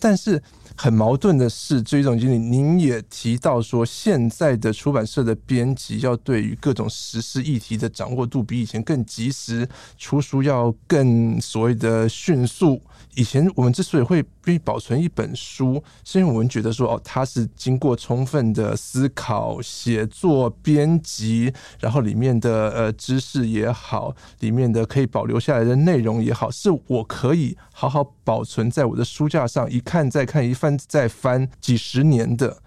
[0.00, 0.42] 但是。
[0.76, 12.80] 很矛盾的是，这一种经理，您也提到说，现在的出版社的编辑要对于各种时事议题的掌握度比以前更及时，出书要更所谓的迅速。
[13.14, 32.62] 以前我们之所以会必须保存一本书，是因为我们觉得说，哦，它是经过充分的思考、写作、编辑，然后里面的呃知识也好，里面的可以保留下来的内容也好，是我可以好好保存在我的书架上，一看再看，一翻再翻，几十年的。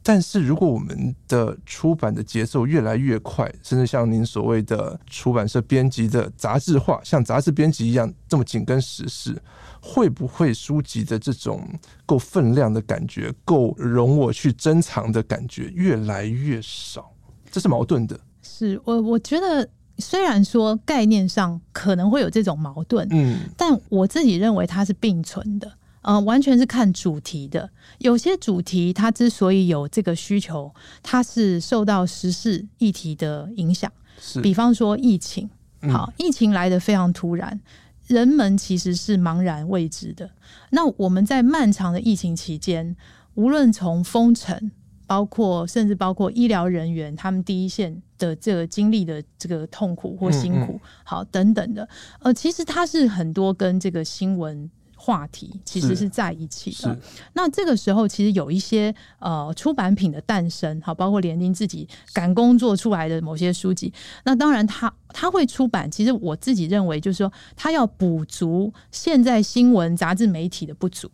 [0.00, 9.36] 但是如果我们的出版的节奏越来越快，甚至像您所谓的出版社编辑的杂志化，像杂志编辑一样这么紧跟时事。
[9.80, 11.66] 会不会书籍的这种
[12.04, 17.10] 够分量的感觉，够容我去珍藏的感觉越来越少？
[17.50, 18.18] 这是矛盾的。
[18.42, 25.68] 是我我觉得，虽然说概念上可能会有这种矛盾，嗯，但我自己认为它是并存的。
[26.02, 27.68] 嗯、呃，完全是看主题的。
[27.98, 33.90] 有些主题它之所以有这个需求，它是受到时事议题的影响。
[34.20, 35.48] 是，比方说疫情，
[35.90, 37.60] 好，嗯、疫情来的非常突然。
[38.08, 40.28] 人们其实是茫然未知的。
[40.70, 42.96] 那我们在漫长的疫情期间，
[43.34, 44.70] 无论从封城，
[45.06, 51.88] 包括甚至包括医疗人员他们第一线的这个经历的这个痛苦或辛苦，好等等的，
[52.20, 54.68] 呃，其实它是很多跟这个新闻。
[55.08, 56.94] 话题其实是在一起的。
[57.32, 63.90] 那这个时候，其实有一些呃出版品的诞生，好，包括联经自己赶工作出来的某些书籍。
[64.24, 65.90] 那当然，他他会出版。
[65.90, 71.10] 其实我自己认为，就是说，他要补足现在新闻杂志媒体的不足。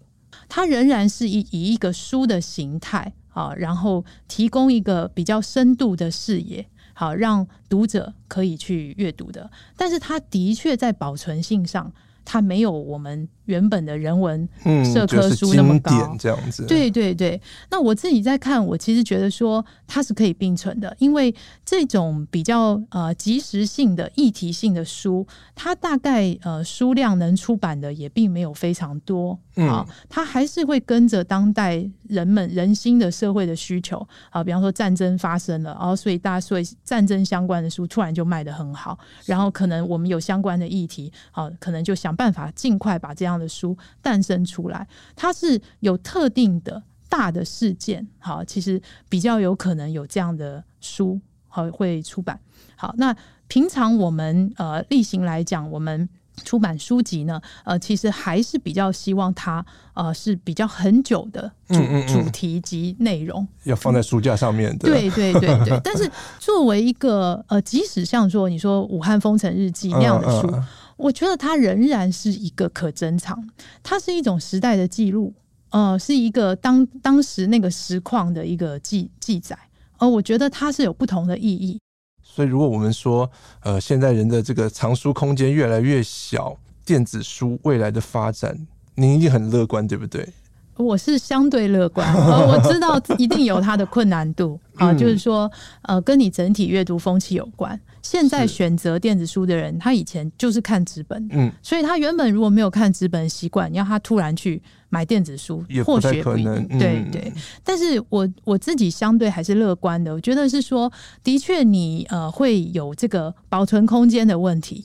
[0.49, 9.49] 他仍然是以以一个书的形态啊，然后提供一个比较深度的视野，好，让读者可以去阅读的。
[9.77, 11.93] 但是，他的确在保存性上。
[12.27, 14.49] 它没有我们原本的人文
[14.93, 16.67] 社科书那么高，嗯就是、这样子。
[16.67, 29.39] 对对对，那我自己在看，我其实觉得说它是可以并存的，因为这种比较呃及时性的议题性的书，它大概呃书量能出版的也并没有非常多。
[29.57, 44.87] 啊，它还是会跟着当代人们人心的社会的需求啊，比方说战争发生了，然后所以大家所以战争相关的书突然就卖得很好，然后可能我们有相关的议题，啊，可能就想办法尽快把这样的书诞生出来。
[45.15, 52.39] 它是有特定的大的事件，好，其实比较有可能有这样的书好会出版。
[52.77, 53.15] 好，那
[53.49, 56.09] 平常我们呃例行来讲，我们。
[56.45, 64.89] 出版书籍呢，呃，其实还是比较希望它呃是比较很久的主嗯嗯嗯主题及内容，要放在书架上面的。
[64.89, 65.81] 对对对对。
[65.85, 73.49] 但是作为一个呃，即使像说你说《武汉封城日记》 那样的书，嗯嗯、我觉得它仍然是一个可珍藏，
[73.83, 75.35] 它是一种时代的记录，
[75.71, 79.59] 呃，是一个当当时那个实况的一个记记载，
[79.99, 81.81] 而、呃、我觉得它是有不同的意义。
[82.23, 83.31] 所以，如果我们说，
[83.61, 90.29] 呃，现在人的这个藏书空间越来越小，电子书未来的发展，您一定很乐观，对不对？
[90.77, 92.07] 我是相对乐观，
[92.49, 95.51] 我知道一定有它的困难度啊，就是说，
[95.83, 97.79] 呃，跟你整体阅读风气有关。
[98.03, 107.33] 现在选择电子书的人，他以前就是看纸本，嗯，所以他原本如果没有看纸本的习惯，你要他突然去买电子书，或许不一定，对对。
[107.63, 114.85] 但是我我自己相对还是乐观的，我觉得是说，的确你呃会有这个保存空间的问题。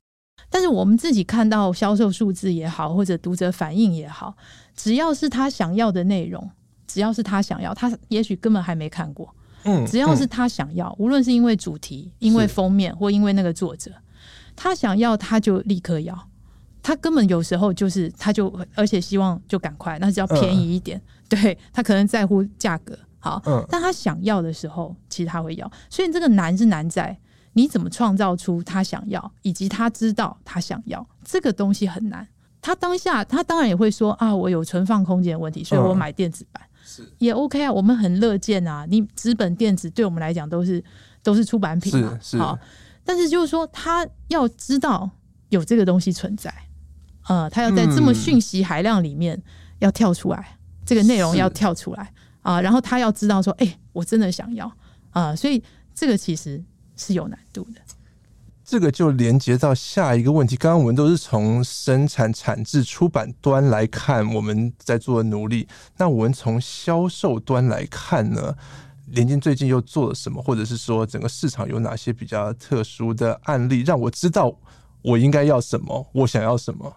[0.49, 4.35] 但是我们自己看到销售数字也好，或者读者反应也好，
[4.75, 6.49] 只要是他想要的内容，
[6.88, 9.33] 只要是他想要，他也许根本还没看过，
[9.63, 13.91] 嗯，只要是他想要，无论是因为主题、因为封面或因为那个作者，
[14.55, 16.27] 他想要他就立刻要，
[16.81, 27.15] 他根本有时候就是他就而且希望就赶快，那只要便宜一点，对，他可能在乎价格，好，但他想要的时候，其实他会要，所以这个难是难在。
[27.59, 32.25] 你怎么创造出他想要，以及他知道他想要这个东西很难。
[32.61, 37.69] 他当下他当然也会说啊，我有存放空间的问题，所以我买电子版是也 OK 啊。
[37.69, 40.81] 我们很乐见啊，你纸本电子对我们来讲都是
[41.21, 42.57] 都是出版品嘛，好。
[43.03, 45.09] 但是就是说，他要知道
[45.49, 46.53] 有这个东西存在，
[47.27, 49.41] 呃，他要在这么讯息海量里面
[49.79, 54.71] 要跳出来，这个内容要跳出来啊，然后他要知道说，哎，我真的想要
[55.09, 55.61] 啊，所以
[55.93, 56.63] 这个其实。
[56.99, 57.81] 是有难度的，
[58.63, 60.55] 这个就连接到下一个问题。
[60.55, 68.55] 刚刚我们都是从生产、产制、出版端来看我们在做的努力，那我们从销售端来看呢？
[69.12, 74.55] 联经最近又做了什么，或者是说整个市场有哪些比较特殊的案例，让我知道
[75.01, 76.95] 我应该要什么，我想要什么？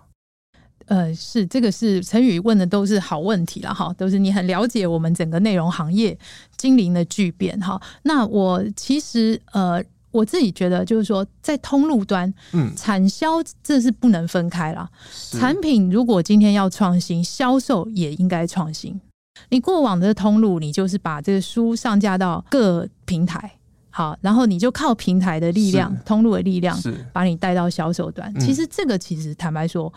[0.86, 6.18] 呃，是这个是陈宇问的都是好问题了哈，都是你很了解我们整个内容行业
[6.58, 7.80] 经历的巨变哈。
[8.02, 14.88] 那我其实呃，我自己觉得就是说，在通路端，嗯，产销这是不能分开了。
[15.32, 19.00] 产品如果今天要创新，销售也应该创新。
[19.48, 23.58] 你过往的通路，你就是把这个书上架到各平台，
[23.90, 26.78] 好，然后你就靠平台的力量、通路的力量，
[27.12, 28.32] 把你带到销售端。
[28.38, 29.92] 其实这个其实坦白说。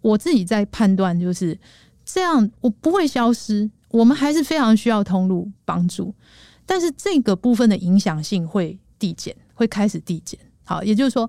[0.00, 1.58] 我自己在判断，就是
[2.04, 6.14] 这样，我不会消失，我们还是非常需要通路帮助，
[6.64, 10.38] 但是这个部分的影响性会递减，会开始递减。
[10.64, 11.28] 好，也就是说，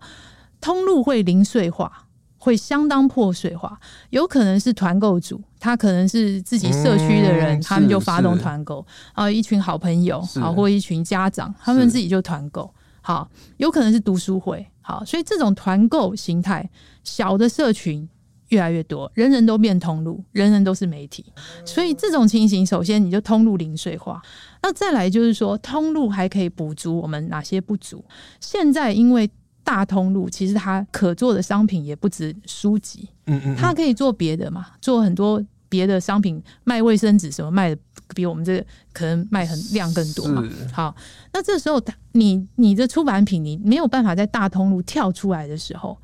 [0.61, 2.05] 通路会零碎化，
[2.37, 3.79] 会相当破碎化，
[4.11, 12.71] 有可能是团购组，他可能是自己社区的人，他们就发动团购啊，一群好朋友好，或一群家长，他们自己就团购。
[13.01, 16.69] 好，有可能是读书会，好，所以这种团购形态，
[17.03, 18.07] 小的社群。
[18.49, 21.23] 越来越多，人人都变通路，人人都是媒体，
[21.63, 24.19] 所以这种情形，首先你就通路零碎化。
[24.61, 28.03] 那再来就是说，通路还可以补足我们哪些不足？
[28.39, 29.29] 现在因为
[29.63, 37.81] 大通路，其实它可做的商品也不止书籍，嗯嗯，它可以做别的嘛，做很多别的商品，卖卫生纸什么卖的
[38.15, 40.43] 比我们这个可能卖很量更多嘛。
[40.73, 40.95] 好，
[41.31, 41.79] 那这时候
[42.13, 45.97] 你你的出版品你没有办法在大通路跳出来的时候，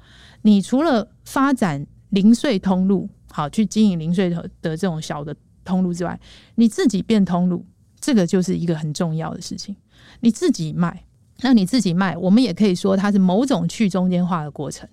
[0.43, 6.19] 你除了发展零碎通路，好，去经营零碎的的这种小的通路之外，
[6.53, 7.65] 你自己变通路，
[8.05, 9.75] 这个就是一个很重要的事情。
[10.19, 11.03] 你自己卖，
[11.41, 14.87] 那你自己卖，我们也可以说它是某种去中间化的过程。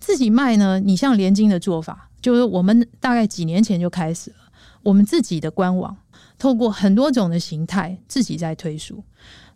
[0.00, 4.36] 自己卖呢，你像联金的做法，就是我们大概几年前就开始了，
[4.82, 5.96] 我们自己的官网，
[6.36, 9.04] 透过很多种的形态，自己在推书。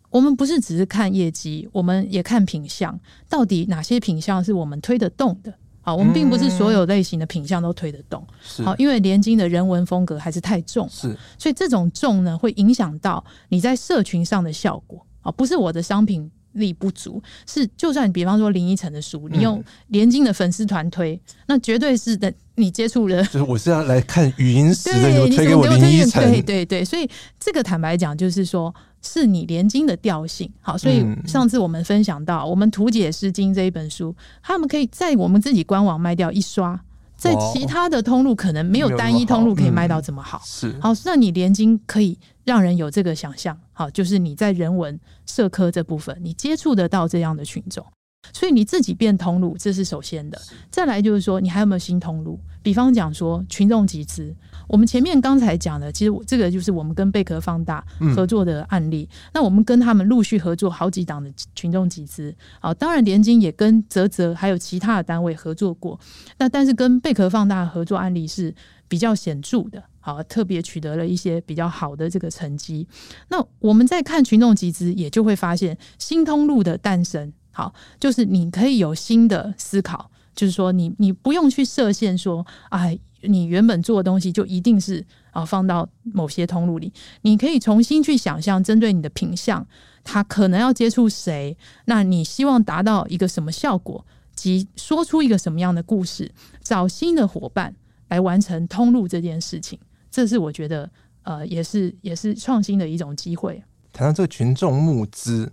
[0.09, 2.97] 我们不是只是看业绩，我们也看品相，
[3.27, 5.53] 到底哪些品项是我们推得动的。
[5.81, 8.25] 好，我们并不是所有类型的品相都推得动，
[8.63, 27.09] 好，因为连金的人文风格还是太重，是，所以这种重呢，会影响到你在社群上的效果，啊，不是我的商品力不足，是就算比方说林依晨的书，你用连经的粉丝团推，那绝对是的，你接触了，就是我是要来看语音时的，你推给我林依晨，对对对，所以
[27.39, 28.73] 这个坦白讲就是说。
[29.03, 30.47] 是你连经的调性。
[30.61, 36.79] 好，所以上次我们分享到，我们图解诗经这一本书，他们可以在我们自己官网卖掉一刷，
[37.21, 40.41] 在其他的通路可能没有单一通路可以卖到这么好。
[40.43, 47.85] 是好，那你联经可以让人有这个想象，好，就是你在人文社科这部分，你接触得到这样的群众。
[48.33, 50.41] 所以你自己变通路，这是首先的。
[50.71, 52.39] 再来就是说，你还有没有新通路？
[52.63, 54.35] 比方讲说群众集资，
[54.71, 59.07] 我们前面刚才讲的，其实我这个就是我们跟贝壳放大合作的案例。
[59.11, 62.33] 嗯、那我们跟他们陆续合作好几档的群众集资。
[62.61, 65.99] 啊，当然联经也跟泽泽还有其他的单位合作过。
[66.37, 68.55] 那但是跟贝壳放大合作案例是
[68.87, 72.87] 比较显著的，好，特别取得了一些比较好的这个成绩。
[73.27, 77.33] 那我们在看群众集资，也就会发现新通路的诞生。
[77.51, 86.91] 好，就是你可以有新的思考，就是说你你不用去设限说，哎，你原本做的东西就一定是啊放到某些通路里。
[87.21, 89.65] 你可以重新去想象，针对你的品相，
[90.03, 91.55] 它可能要接触谁，
[91.85, 94.05] 那你希望达到一个什么效果，
[94.35, 97.75] 及说出一个什么样的故事，找新的伙伴
[98.09, 99.79] 来完成通路这件事情。
[100.09, 100.89] 这是我觉得
[101.23, 103.63] 呃，也是也是创新的一种机会。
[103.93, 105.51] 谈到这个群众募资。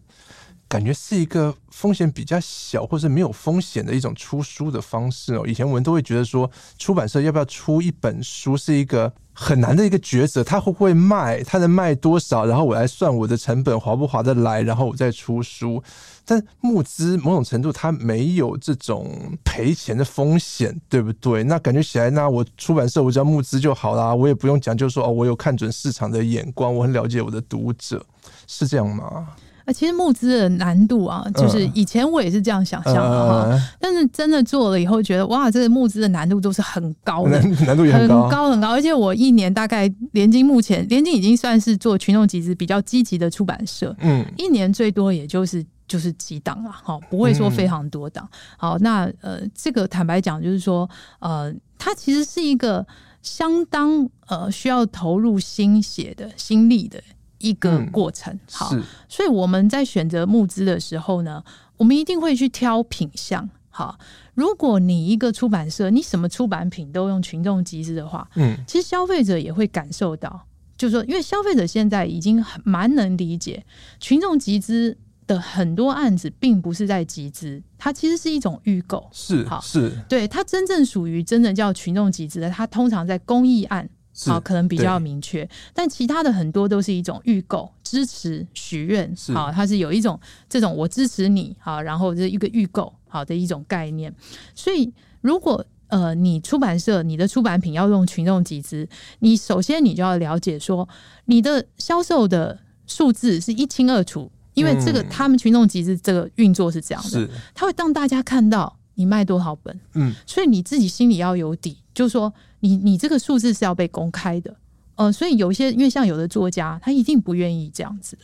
[0.68, 5.44] 感觉是一个风险比较小，或是没有风险的一种出书的方式哦。
[5.46, 15.82] 以前我们都会觉得说，出版社要不要出一本书是一个很难的一个抉择，它会不会卖，它能卖多少，然后我来算我的成本划不划得来，然后我再出书。
[16.26, 19.10] 但募资某种程度它没有这种
[19.42, 21.42] 赔钱的风险，对不对？
[21.44, 28.04] 那感觉起来，那我出版社我只要募资就好啦，我也不用讲究说哦，我有看准市场的眼光，我很了解我的读者，
[28.46, 29.28] 是这样吗？
[29.72, 38.70] 其实募资的难度啊，就是以前我也是这样想象的哈，嗯、但是真的做了以后，觉得哇，这个募资的难度都是很高的，难度也很高，很高很高。
[38.70, 48.28] 而且我一年大概联经目前联经已经算是做群众集资比较积极的出版社，嗯，一年最多也就是就是几档了，哈，不会说非常多档。
[48.56, 50.88] 好，那呃，这个坦白讲，就是说
[51.18, 52.86] 呃，它其实是一个
[53.22, 56.98] 相当呃需要投入心血的心力的。
[57.38, 58.76] 一个过程，嗯、好，
[59.08, 61.42] 所以我们在选择募资的时候呢，
[61.76, 63.48] 我们一定会去挑品相。
[63.70, 63.96] 好，
[64.34, 73.64] 如果你一个出版社，你什么出版品都用群众集资的话，嗯，其实消费者也会感受到，就是说，因为消费者现在已经很蛮能理解，
[74.00, 74.96] 群众集资
[75.28, 83.88] 的很多案子并不是在集资，它其实是一种预购，是，好，是，对，它真正属于真的叫群众集资的，它通常在公益案。
[84.26, 89.14] 好，可能比较明确，但其他的很多都是一种预购、支持、许愿。
[89.32, 94.12] 好，它是有一种这种我支持你，好，然后这一个预购好的一种概念。
[94.56, 98.88] 所以，如果呃你出版社你的出版品要用群众集资，
[99.20, 100.88] 你首先你就要了解说
[101.26, 102.58] 你的销售的
[102.88, 112.34] 数字是一清二楚，因为这个他们群众集资这个运作是这样的，它会让大家看到你卖多少本，嗯，所以你自己心里要有底，就是说。
[112.60, 114.54] 你你这个数字是要被公开的，
[114.96, 118.22] 呃，所以有一些因为像有的作家，他一定不愿意这样子的。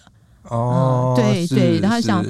[0.51, 2.23] 哦，呃、对对，他想，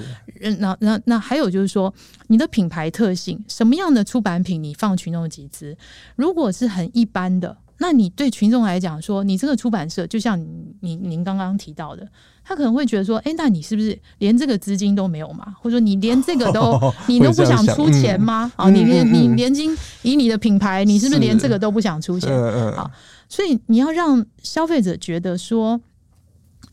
[0.58, 1.92] 那那那还有就是说，
[2.28, 5.76] 你的品牌特性，什么样的出版品你放群众集资，
[6.14, 10.40] 如果是很一般的，那你对群众来讲说，你这个出版社，就像
[10.80, 12.08] 你您刚刚提到的。
[12.46, 15.56] 他可能会觉得说：“哎，那你是不是连这个资金都没有嘛？
[15.58, 18.52] 或者说你连这个都 你都不想出钱吗？
[18.56, 22.30] 啊，你连你连经以你的品牌，你是不是连这个都不想出钱？
[22.74, 22.90] 啊，
[23.30, 25.80] 所以你要让消费者觉得说，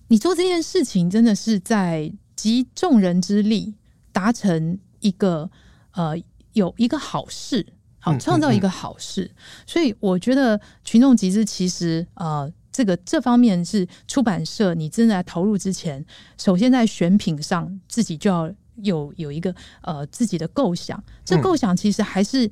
[0.10, 3.74] 你做这件事情真的是在集众人之力
[4.12, 5.50] 达成一个
[5.94, 6.14] 呃
[6.52, 7.66] 有一个好事，
[8.02, 9.32] 好创造一个好事。
[9.66, 16.04] 所以我觉得群众集资其实呃。”这个这方面是出版社，你真的在投入之前，
[16.38, 21.04] 首先在选品上自己就要有有一个呃自己的构想。
[21.26, 22.50] 这构想其实还是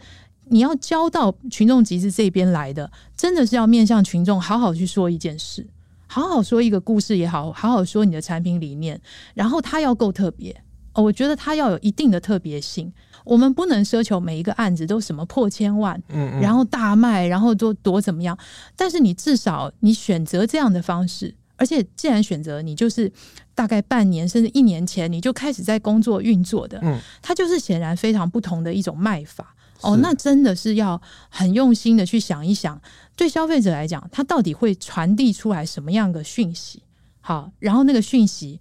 [0.47, 5.66] 你要交到群众集资这边来的，真的是要面向群众，好好去说一件事，
[6.06, 9.00] 好好说一个故事也好，好好说你的产品理念，
[9.34, 10.54] 然后它要够特别。
[10.95, 12.91] 我觉得它要有一定的特别性。
[13.24, 18.38] 我们不能奢求每一个案子都什么破千万，嗯嗯，然后大卖，然后多多怎么样？
[18.76, 23.11] 但是你至少你选择这样的方式，而且既然选择，你就是
[23.53, 29.55] 大概半年甚至一年前你就开始在工作运作的，嗯，它就是显然非常不同的一种卖法。
[29.82, 32.82] 哦，那真的是要很用心的去想一想，
[33.15, 36.84] 对消费者来讲，它到底会传递出来什么样的讯息？
[37.22, 38.59] 好，然后那个讯息，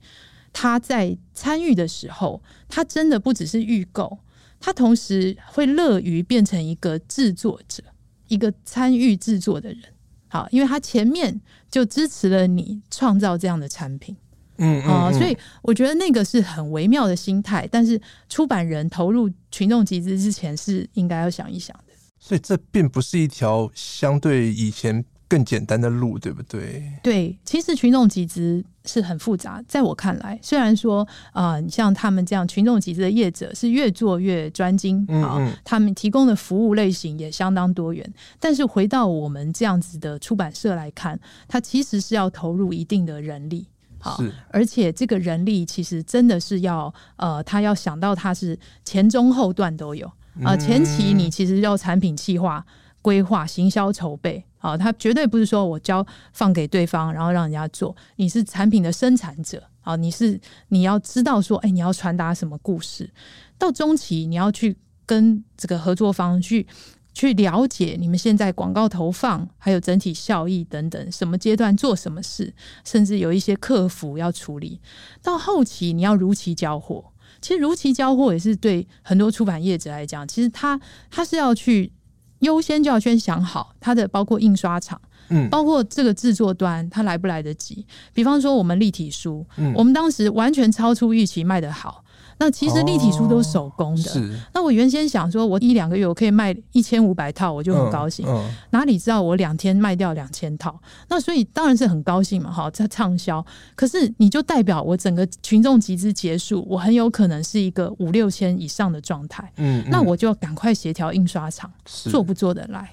[0.52, 4.18] 他在参与的时候，他真的不只是预购。
[4.60, 7.82] 他同时会乐于变成一个制作者，
[8.28, 9.82] 一个参与制作的人。
[10.28, 11.40] 好，因为他前面
[11.70, 14.16] 就支持了你创造这样的产品，
[14.58, 17.68] 嗯啊，所以我觉得那个是很微妙的心态。
[17.70, 21.94] 但是出版人投入群众集资之前是应该要想一想的。
[22.18, 25.04] 所以这并不是一条相对以前。
[25.28, 26.90] 更简单的路，对不对？
[27.02, 29.62] 对，其实群众集资是很复杂。
[29.68, 38.10] 在我看来，虽然说啊、呃，你像他们这样群众集资的业者是越做越专精啊，嗯嗯，他们提供的服务类型也相当多元。
[38.40, 43.66] 但是回到我们这样子的出版社来看，它其实是要投入一定的人力，
[43.98, 44.18] 好，
[44.50, 50.06] 而且这个人力其实真的是要呃，他要想到他是前中后段都有
[50.42, 52.64] 啊、呃，前期你其实要产品企划。
[53.00, 57.94] 规划、行销、筹备，好，他绝对不是说我交放给对方，然后让人家做。
[58.16, 60.38] 你是产品的生产者，好，你是
[60.68, 63.08] 你要知道说，哎，你要传达什么故事。
[63.56, 66.66] 到中期，你要去跟这个合作方去
[67.14, 72.52] 去了解你们现在广告投放还有整体效益等等，什么阶段做什么事，
[72.84, 74.80] 甚至有一些客服要处理。
[75.22, 80.80] 到后期你要如期交货，其实如期交货也是对很多出版业者来讲，其实他
[81.10, 81.92] 他是要去
[82.40, 87.84] 优先就要先想好它的包括印刷厂，嗯，包括这个制作端它来不来得及。
[88.12, 92.04] 比方说我们立体书，嗯，我们当时完全超出预期卖得好。
[92.38, 94.10] 那其实立体书都是手工的。
[94.10, 94.40] 哦、是。
[94.54, 98.24] 那我原先想说，我一两个月我可以卖一千五百套，我就很高兴。
[98.26, 100.78] 嗯嗯、哪里知道我两天卖掉两千套？
[101.08, 103.44] 那所以当然是很高兴嘛，哈，在畅销。
[103.74, 109.52] 可是你就代表我整个群众集资结束，我很有可能是一个五六千以上的状态。
[109.56, 109.90] 嗯，嗯。
[109.90, 112.90] 那我就要赶快协调印刷厂，做不做得来？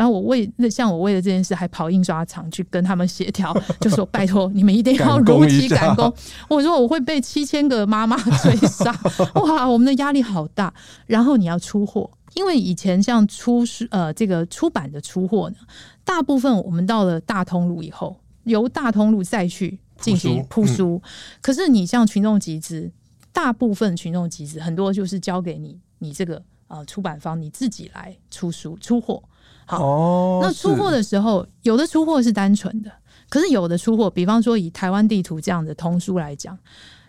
[0.00, 6.10] 然后我为那像我为了这件事还跑印刷厂去跟他们协调， 就说拜托你们一定要如期赶工。
[6.48, 8.98] 我说我会被七千个妈妈追杀，
[9.44, 10.72] 哇，我们的压力好大。
[11.06, 15.56] 然后你要出货，因为以前像出书呃这个出版的出货呢，
[16.02, 20.98] 大部分我们到了大通路以后，由大通路再去进行铺书。
[21.04, 21.10] 嗯、
[21.42, 22.90] 可是你像群众集资，
[23.34, 29.22] 大部分群众集资很多就是交给你，你这个呃出版方你自己来出书出货。
[29.70, 32.90] 好，哦、那出货的时候，有的出货是单纯的，
[33.28, 36.58] 可是有的出货，比方说以台湾地图这样的通书来讲，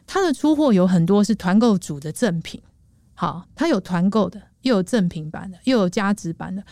[0.06, 2.62] 它的出货有很多是团购组的赠品。
[3.16, 6.64] 好，它有团购的，又有赠品版的，又有加值版的。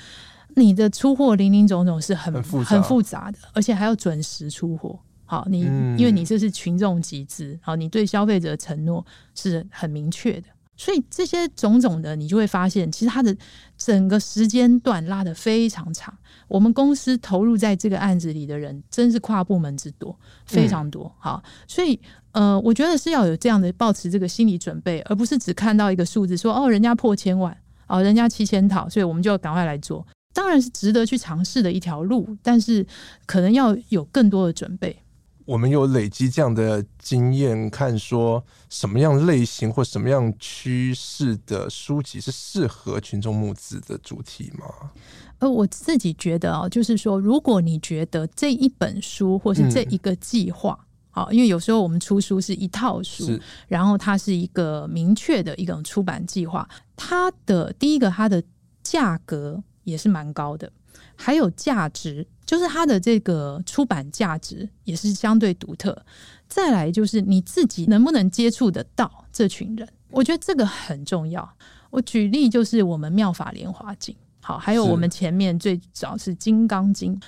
[0.55, 4.99] 你的出货零零总总是很很复杂，很复杂的，而且还要准时出货。
[5.25, 10.47] 好，你、嗯、因为你这是群众集资，好，你对消费者的承诺是很明确的。
[10.79, 13.35] 所以这些种种的，你就会发现，其实它的
[13.77, 16.17] 整个时间段拉得非常长。
[16.47, 21.13] 我们公司投入在这个案子里的人，真是跨部门之多，非常多。
[21.19, 21.99] 好，所以
[22.31, 27.55] 呃，我觉得是要有这样的抱持这个心理准备，而不是只看到一个数字说哦，人家破千万，
[27.87, 30.07] 哦，人家七千套，所以我们就要赶快来做。
[30.33, 32.87] 当然是值得去尝试的一条路，但是
[33.25, 34.97] 可能要有更多的准备。
[35.49, 44.91] 我们有累积这样的经验，看说什么样类型或什么样趋势的书籍是适合群众募资的主题吗？
[45.39, 50.77] 呃，我自己觉得啊，就是说，如果你觉得这一本书或是这一个计划，
[51.09, 53.35] 好、嗯，因为有时候我们出书是一套书，
[53.67, 58.43] 然后它是一个明确的一种出版计划，它的第一个它的
[58.83, 60.71] 价格也是蛮高的。
[61.15, 65.95] 还有价值，就是它的这个出版价值也是相对独特。
[66.47, 71.47] 再来就是你自己能不能接触得到这群人，我觉得这个很重要。
[71.91, 77.21] 我举例就是我们妙法莲华经，好，还有我们前面最早是金刚经。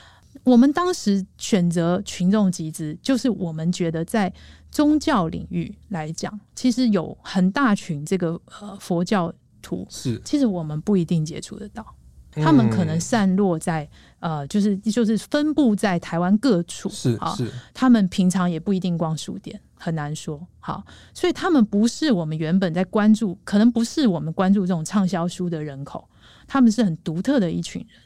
[0.43, 4.34] 我们当时选择群众集资，就是我们觉得在
[4.72, 11.86] 宗教领域来讲，其实有很大群这个呃佛教徒，是其实我们不一定接触得到。
[12.32, 13.84] 他们可能散落在、
[14.19, 17.51] 嗯、呃，就是就是分布在台湾各处，是是。
[17.73, 20.47] 他们平常也不一定逛书店，很难说。
[20.59, 26.07] 好，所以他们不是我们原本在关注，可能不是我们关注这种畅销书的人口。
[26.47, 27.99] 他们是很独特的一群人。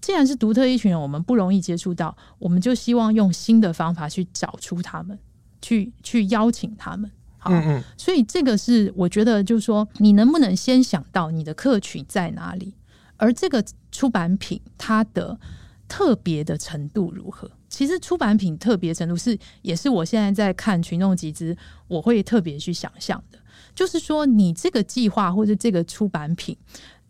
[0.00, 5.18] 既然是独特一群人，我们不容易接触到，我们就希望用新的方法去找出他们，
[5.60, 7.10] 去去邀请他们。
[7.38, 7.84] 好，嗯嗯。
[7.96, 12.74] 所以这个是我觉得，就是说，你能不能先想到你的客群在哪里？
[13.22, 15.38] 而这个出版品它的
[15.86, 17.48] 特别的程度如何？
[17.68, 21.56] 其实出版品特别程度是，也是我现在在看群众集资，
[21.86, 23.38] 我会特别去想象的。
[23.76, 26.56] 就是说，你这个计划或者这个出版品，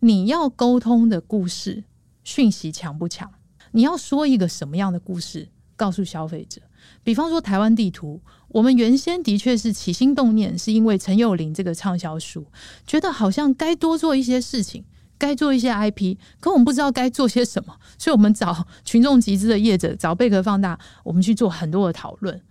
[0.01, 1.83] 你要沟通的故事
[2.23, 3.31] 讯息强不强？
[3.71, 6.61] 你要说一个什么样的故事告诉消费者？
[7.03, 12.45] 比方说台湾地图，我们原先的确是起心动念，是因为陈幼林这个畅销书，
[12.85, 14.85] 觉得好像该多做一些事情。
[15.23, 22.41] 该做一些 IP，可我们不知道该做些什么， 所以我们找群众集资的业者，找贝壳放大，我们去做很多的讨论。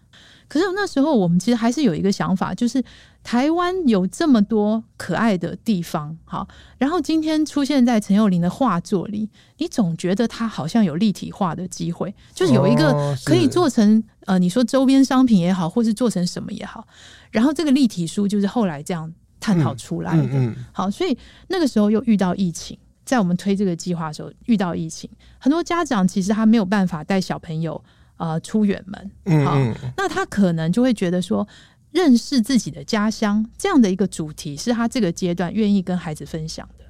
[0.48, 2.82] 可是那时候我们其实还是有一个想法，就是
[3.22, 6.48] 台湾有这么多可爱的地方，好，
[6.78, 16.86] 然后今天出现在陈幼林的画作里，你总觉得它好像有立体化的机会，就是有一个可以做成呃，你说周边商品也好，或是做成什么也好，
[17.30, 19.12] 然后这个立体书就是后来这样。
[19.42, 20.54] 探讨出来的，嗯嗯。
[20.56, 21.18] 嗯、好，所以
[21.48, 27.82] 那个时候又遇到疫情，在我们推这个计划的时候遇到疫情，很多家长其实他没有办法带小朋友
[28.16, 29.58] 呃出远门，好，
[29.96, 31.46] 那他可能就会觉得说，
[31.90, 36.84] 认识自己的家乡这样的一个主题是他这个阶段愿意跟孩子分享的，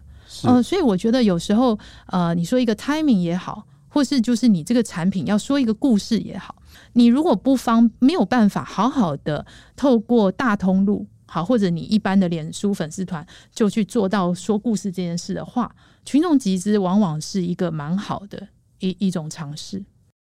[0.45, 6.55] 嗯呃，所以我觉得有时候呃，你说一个 timing 也好，或是就是你这个产品要说一个故事也好，
[6.93, 11.07] 你如果不方没有办法好好的透过大通路。
[11.35, 15.75] 好，或者你一般的脸书粉丝团就去做到说故事这件事的话，
[16.05, 18.49] 群众集资往往是一个蛮好的
[18.81, 19.83] 一一种尝试。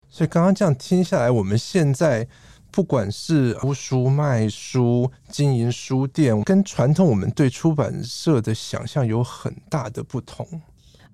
[0.09, 2.28] 所以刚刚这样听下来，我们现在
[2.70, 10.46] 不管是出书、卖书、经营书店，跟传统我们对出版社的想象有很大的不同。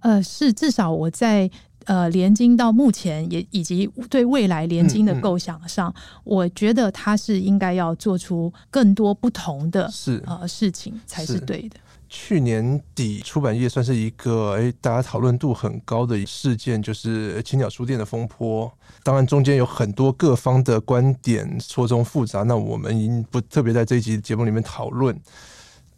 [0.01, 1.51] 呃，是至少我在。
[1.89, 11.77] 呃，联经到目前也以及对未来联经的构想上，嗯嗯，我觉得它是应该要做出更多不同的是呃事情才是对的。
[12.11, 18.71] 去年底出版业算是一个哎，大家讨论度很高的事件，就是青鸟书店的风波。
[19.03, 25.19] 当然中间有很多各方的观点错综复杂，那我们已经不特别在这一集节目里面讨论。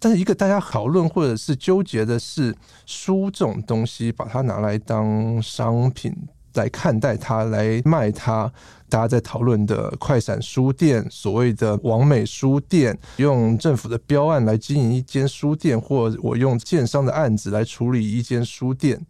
[0.00, 6.10] 但是一个大家讨论或者是纠结的是，书这种东西，把它拿来当商品
[6.54, 8.50] 来看待它，来卖它。
[8.88, 19.00] 大家在讨论的快闪书店，所谓的网美书店，用政府的标案来经营一间书店，或我用建商的案子来处理一间书店，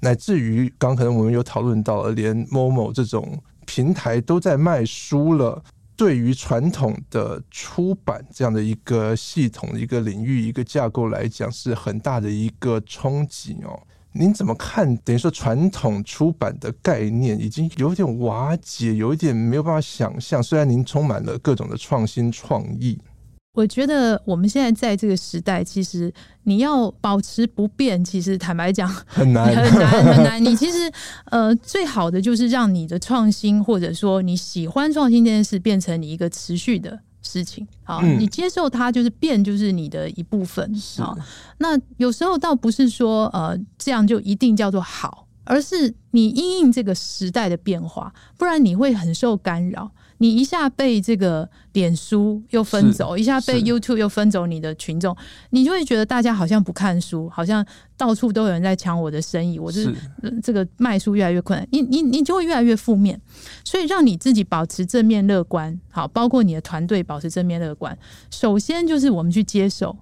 [0.00, 5.60] 乃至于刚可能我们有讨论到，连某某这种平台都在卖书了。
[5.96, 13.80] 对于传统的出版这样的一个系统、一个领域、一个架构来讲，是很大的一个冲击哦。
[14.12, 14.96] 您怎么看？
[14.98, 20.42] 等于说传统出版的概念已经有点瓦解，有一点没有办法想象。
[20.42, 22.98] 虽然您充满了各种的创新创意。
[23.56, 30.44] 我觉得我们现在在这个时代，其实你要保持不变，其实坦白讲很难 很难很难。
[30.44, 30.92] 你其实
[31.30, 37.66] 呃，最好的就是让你的创新，或者说你喜欢创新这件事，变成你一个持续的事情。
[37.82, 40.70] 好，嗯、你接受它，就是变，就是你的一部分。
[40.98, 41.16] 好，
[41.56, 49.90] 那有时候倒不是说呃这样就一定叫做好，而是你因应这个时代的变化，不然你会很受干扰。
[50.18, 55.16] 你一下被这个脸书又分走，一下被 YouTube 又分走你的群众，
[55.50, 57.64] 你就会觉得大家好像不看书，好像
[57.96, 59.94] 到处都有人在抢我的生意，我就是
[60.42, 63.20] 这个卖书越来越困难，你你你就会越来越负面。
[63.64, 67.96] 所以让你自己保持正面乐观，好，包括你的团队保持正面乐观，
[68.30, 69.96] 首先就是我们去接受。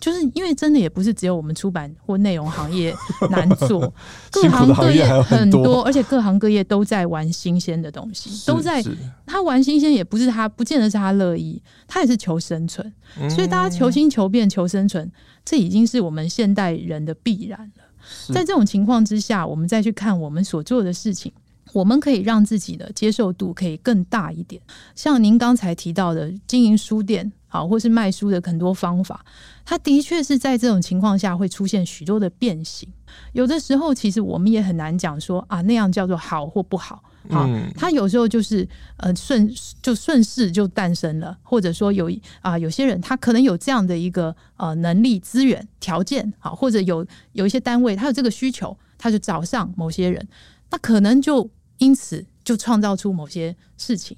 [0.00, 2.94] 就是因为真的也不是只有我们出版或内容行业
[3.30, 3.92] 难做，
[4.32, 8.82] 各行各业很多，而且各行各业都在玩新鲜的东西，都在
[9.26, 12.90] 他玩新鲜，也不是他不见得是他乐意，他也是求生存，
[13.28, 15.12] 所以大家求新求变求生存，
[15.44, 17.84] 这已经是我们现代人的必然了。
[18.32, 21.30] 在这种情况之下，我们再去看我们所做的事情，
[21.72, 24.60] 我们可以让自己的接受度可以更大一点。
[24.94, 27.32] 像您刚才提到的经营书店。
[27.52, 29.26] 好，或是卖书的很多方法，
[29.64, 32.88] 它的确是在这种情况下会出现许多的变形。
[33.32, 37.02] 有的时候，其实我们也很难讲说啊，那样叫做好或不好。
[37.28, 38.68] 好，它有时候就是
[38.98, 39.52] 呃顺
[39.82, 42.08] 就顺势就诞生了，或者说有
[42.40, 50.24] 啊有些人他可能有这样的一个呃能力、资源、条件，好，或者有有一些单位他有这个需求，他就找上某些人，
[50.70, 51.50] 那可能就
[51.80, 54.16] 因此就创造出某些事情。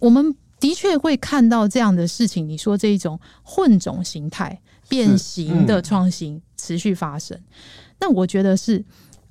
[0.00, 0.34] 我们。
[0.62, 7.36] 的确会看到这样的事情，你说这一种混种形态、变形的创新持续发生，
[7.98, 8.84] 那我觉得是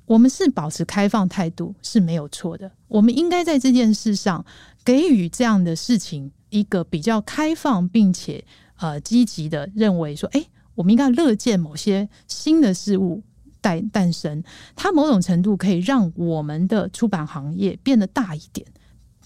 [0.04, 2.70] 我们是保持开放态度是没有错的。
[2.86, 4.44] 我们应该在这件事上
[4.84, 8.44] 给予这样的事情一个比较开放，并且
[8.76, 13.22] 呃积极的认为说，哎，我们应该乐见某些新的事物
[13.62, 14.44] 诞诞生，
[14.76, 18.66] 它某种程度可以让我们的出版行业变得大一点，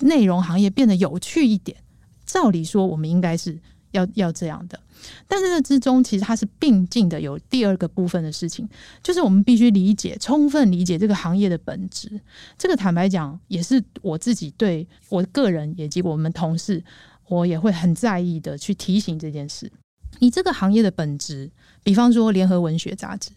[0.00, 1.76] 内容行业变得有趣一点。
[2.24, 3.58] 照理说，我们应该是
[3.92, 4.78] 要要这样的，
[5.26, 8.68] 但是这之中其实它是并进的，有第二个部分的事情，
[9.02, 12.20] 就是我们必须理解，充分理解这个行业的本质。
[12.58, 16.84] 这个坦白讲，也是我自己对我个人以及我们同事，
[17.28, 19.70] 我也会很在意的去提醒这件事。
[20.18, 21.50] 你这个行业的本质，
[21.82, 23.30] 比方说联合文学杂志，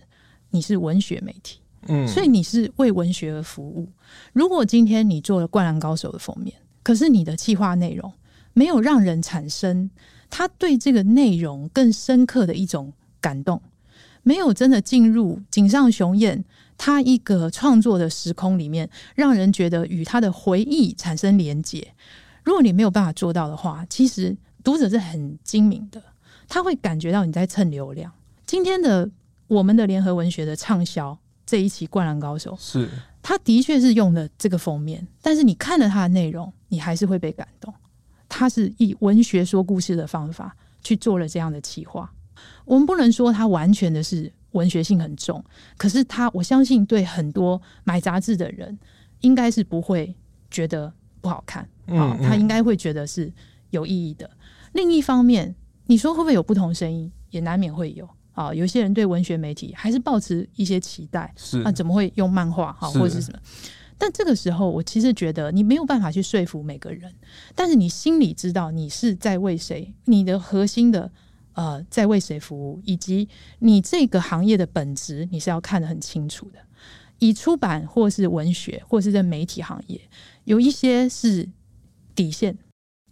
[0.52, 3.88] 你是文学媒体，嗯，所以你是为文学而服务。
[4.34, 8.12] 如果今天你做了《灌篮高手》的封面，可是你的企划内容，
[8.54, 9.90] 没有让人产生
[10.30, 13.62] 他对这个内容更深刻的一种感动，
[14.24, 16.44] 没有真的进入井上雄彦
[16.78, 21.94] 他一个创作的时空里面，让人觉得与他的回忆产生连结。
[22.44, 26.02] 如果你没有办法做到的话，其实读者是很精明的，
[26.48, 28.12] 他会感觉到你在蹭流量。
[28.46, 29.08] 今天的
[29.50, 32.88] 我们的联合文学的畅销这一期《灌篮高手》，是
[33.22, 37.74] 他的确是用了这个封面，但是你看了他的内容，你还是会被感动。
[38.30, 42.10] 他是以文学说故事的方法去做了这样的企划，
[42.64, 45.44] 我们不能说他完全的是文学性很重，
[45.78, 48.78] 可是他我相信对很多买杂志的人
[49.22, 50.16] 应该是不会
[50.52, 53.34] 觉得不好看啊，他应该会觉得是
[53.72, 54.30] 有意义的。
[54.74, 55.56] 另一方面，
[55.88, 57.12] 你说会不会有不同声音？
[57.32, 58.08] 也难免会有
[58.44, 58.54] 啊。
[58.54, 63.40] 有些人对文学媒体还是抱持一些期待，是啊，怎么会用漫画哈，或者是什么？
[63.98, 67.14] 但这个时候，我其实觉得你没有办法去说服每个人，
[67.54, 71.12] 但是你心里知道你是在为谁，你的核心的
[71.54, 73.28] 呃在为谁服务，以及
[73.60, 76.60] 你这个行业的本质，你是要看得很清楚的。
[77.22, 80.00] 以出版或是文学，或是在媒体行业，
[80.46, 81.50] 有一些是
[82.16, 82.58] 底线，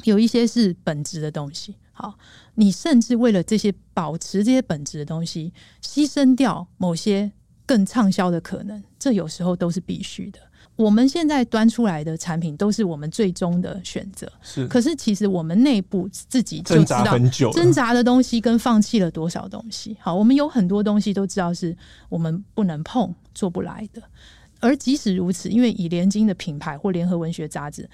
[0.03, 1.75] 有一些是本质的东西。
[1.91, 2.13] 好，
[2.55, 5.51] 你甚至为了这些保持这些本质的东西，
[5.83, 7.31] 牺牲掉某些
[7.65, 10.39] 更畅销的可能，这有时候都是必须的。
[10.75, 14.67] 我们现在端出来的产品都是我们最终的选择，是。
[14.67, 17.03] 可是其实我们内部自己就知道
[17.51, 19.97] 挣扎的东西跟放弃了多少东西。
[19.99, 21.75] 好，我们有很多东西都知道是
[22.09, 24.03] 我们不能碰、做不来的。
[24.59, 27.89] 而即使如此，因为以联经的品牌或联合文学杂志，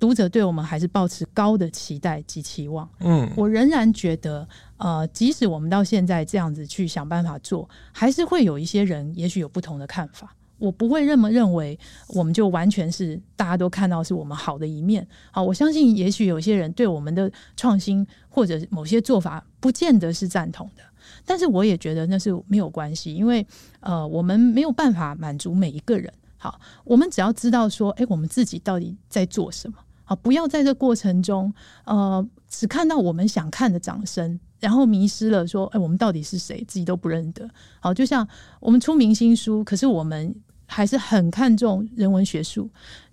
[0.00, 2.88] 读者对我们还是抱持高的期待及期望。
[3.00, 10.34] 嗯，我仍然觉得，呃，即使我们到现在这样子去想办法做，还是会有一些人也许有不同的看法。
[10.58, 11.78] 我不会这么认为，
[12.08, 15.06] 我们就完全是大家都看到是我们好的一面。
[15.30, 20.82] 好，我相信也许有些人对我们的创新或者某些做法不见得是赞同的，
[21.26, 23.44] 但是我也觉得那是没有关系，因为
[23.80, 26.10] 呃，我们没有办法满足每一个人。
[26.44, 29.78] 好，我们只要知道说，诶，我们自己到底在做什么？
[30.04, 31.50] 好，不要在这过程中，
[31.86, 36.62] 呃，只看到我们想看的掌声，然后迷失了说，诶，我们到底是谁？
[36.68, 37.48] 自己都不认得。
[37.80, 38.28] 好，就像
[38.60, 40.34] 我们出明星书，可是我们。
[40.66, 42.70] 还是很看重人文学术，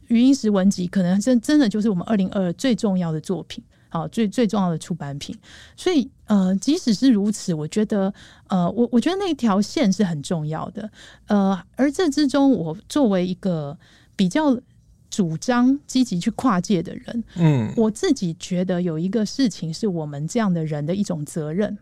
[0.07, 3.61] 余英时文集可能真真的就是我们二零二二最重要的作品，
[3.91, 5.37] 好，最最重要的出版品。
[5.75, 8.11] 所以，呃，即使是如此，我觉得，
[8.47, 10.89] 呃，我我觉得那条线是很重要的，
[11.27, 13.77] 呃，而这之中，我作为一个
[14.15, 14.57] 比较
[15.09, 21.77] 主张积极去跨界的人，嗯，我自己觉得有一个事情是我们这样的人的一种责任。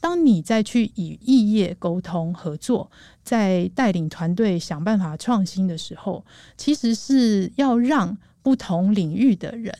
[0.00, 2.90] 当你再去与异业沟通合作，
[3.22, 6.24] 在带领团队想办法创新的时候，
[6.56, 9.72] 其实是要让不同领域的人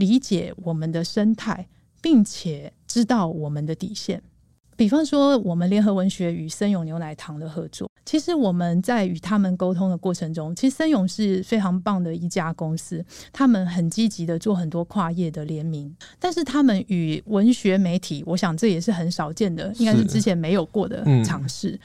[0.00, 1.68] 理解我们的生态，
[2.00, 4.20] 并且知道我们的底线。
[4.76, 21.72] 比方说，我们联合文学与森永牛奶糖的合作，其实我们在与他们沟通的过程中，其实森永是非常棒的一家公司，他们很积极的做很多跨业的联名，但是他们与文学媒体，我想这也是很少见的，应该是之前没有过的尝试。
[21.72, 21.80] 嗯、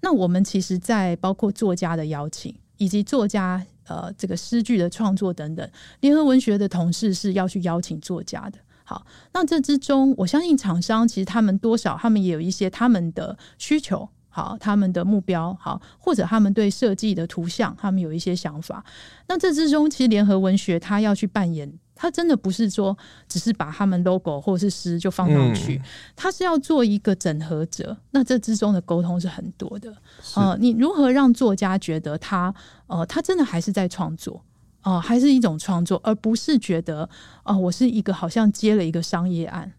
[0.00, 5.70] 那我们其实，在包括作家的邀请，以及作家呃这个诗句的创作等等，
[6.00, 8.58] 联合文学的同事是要去邀请作家的。
[8.84, 9.04] 好，
[9.34, 18.82] 那这之中，我相信厂商其实他们多少，他们也有一些他们的需求，好，他们的目标，好，或者他们对设计的图像，他们有一些想法。
[19.26, 21.70] 那这之中，其实联合文学他要去扮演，
[22.00, 22.96] 他真的不是说
[23.28, 25.82] 只是把他们 logo 或者是诗就放上去，
[26.14, 27.96] 他是要做一个整合者。
[28.12, 29.92] 那这之中的沟通是很多的，
[30.36, 32.54] 呃，你如何让作家觉得他，
[32.86, 34.44] 呃，他真的还是在创作？
[34.84, 37.02] 哦、呃，还是一种创作，而不是觉得
[37.42, 39.72] 哦、呃，我是一个好像接了一个商业案。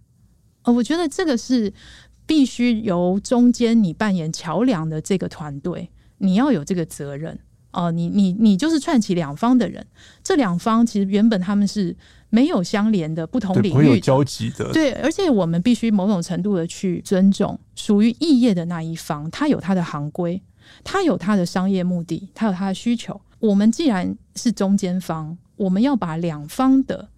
[0.63, 1.74] 呃，我觉得这个是
[2.26, 7.39] 必须由中间你扮演桥梁的这个团队，你要有这个责任。
[7.72, 9.86] 哦、呃，你你你就是串起两方的人，
[10.24, 11.95] 这两方其实原本他们是
[12.30, 14.72] 没有相连的不同领域，没有交集的。
[14.74, 20.41] 对，而且我们必须某种程度的去尊重属于异业的那一方，他有他的行规，
[20.84, 23.20] 他有他的商业目的，他有他的需求。
[23.39, 27.09] 我们既然是中间方，我们要把两方的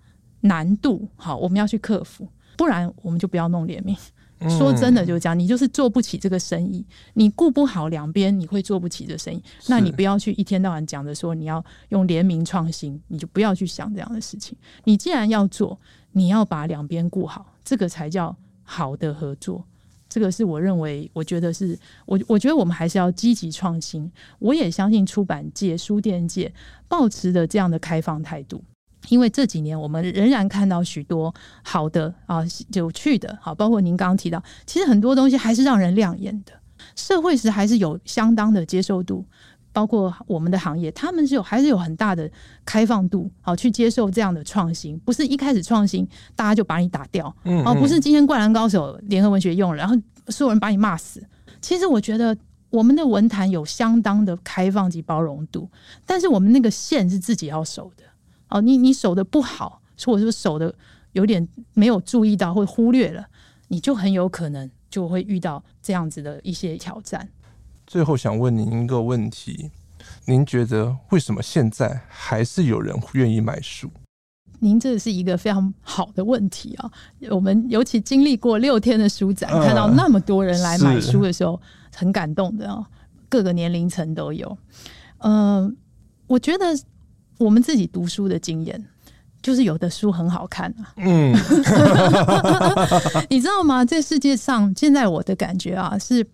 [0.41, 2.27] 难度好，我们要去克服，
[2.57, 3.95] 不然我们就不要弄联名。
[4.41, 9.43] 嗯、说真的，就是这样，你就是做不起这个生意，你顾不好两边，你会做不起这生意。
[9.67, 14.57] 那你不要去一天到晚讲着说你要用联名创新，你就不要去想这样的事情。
[14.83, 15.79] 你既然要做，
[16.11, 19.63] 你要把两边顾好，这个才叫好的合作。
[20.09, 24.11] 这个是我认为，我觉得是我，我觉得我们还是要积极创新。
[24.39, 26.51] 我也相信出版界、书店界
[26.89, 28.61] 抱持的这样的开放态度，
[29.09, 31.33] 因为这几年我们仍然看到许多
[31.63, 32.43] 好的啊、
[32.73, 36.53] 有趣的，好，包括您刚刚提到，其实很多东西还是让人亮眼的，
[36.95, 39.25] 社会是还是有相当的接受度。
[39.73, 42.29] 包括我们的行业，他们是有还是有很大的
[42.65, 49.95] 开放度，好去接受这样的创新，不是一开始创新大家就把你打掉，嗯，嗯，不是今天灌篮高手联合文学用了，然后
[50.27, 51.25] 所有人把你骂死。
[51.61, 52.35] 其实我觉得
[52.69, 55.69] 我们的文坛有相当的开放及包容度，
[56.05, 58.03] 但是我们那个线是自己要守的。
[58.51, 60.73] 哦，你你守的不好，或者说守的
[61.13, 63.25] 有点没有注意到或忽略了，
[63.69, 67.27] 你就很有可能就会遇到这样子的一些挑战。
[67.87, 69.71] 最后想问您一个问题：
[70.25, 73.89] 您觉得为什么现在还是有人愿意买书？
[74.59, 76.91] 您这是一个非常好的问题啊！
[77.31, 81.59] 我们尤其经历过六天的书展，看到那么多人来买书的时候，
[81.95, 82.87] 很感动的啊，
[83.27, 84.55] 各个年龄层都有。
[85.17, 85.73] 嗯、呃，
[86.27, 86.65] 我觉得
[87.43, 88.85] 我们自己读书的经验，
[89.41, 90.93] 就是有的书很好看啊。
[90.97, 91.33] 嗯，
[93.29, 93.83] 你知道吗？
[93.83, 96.25] 这世界上现在我的感觉啊，是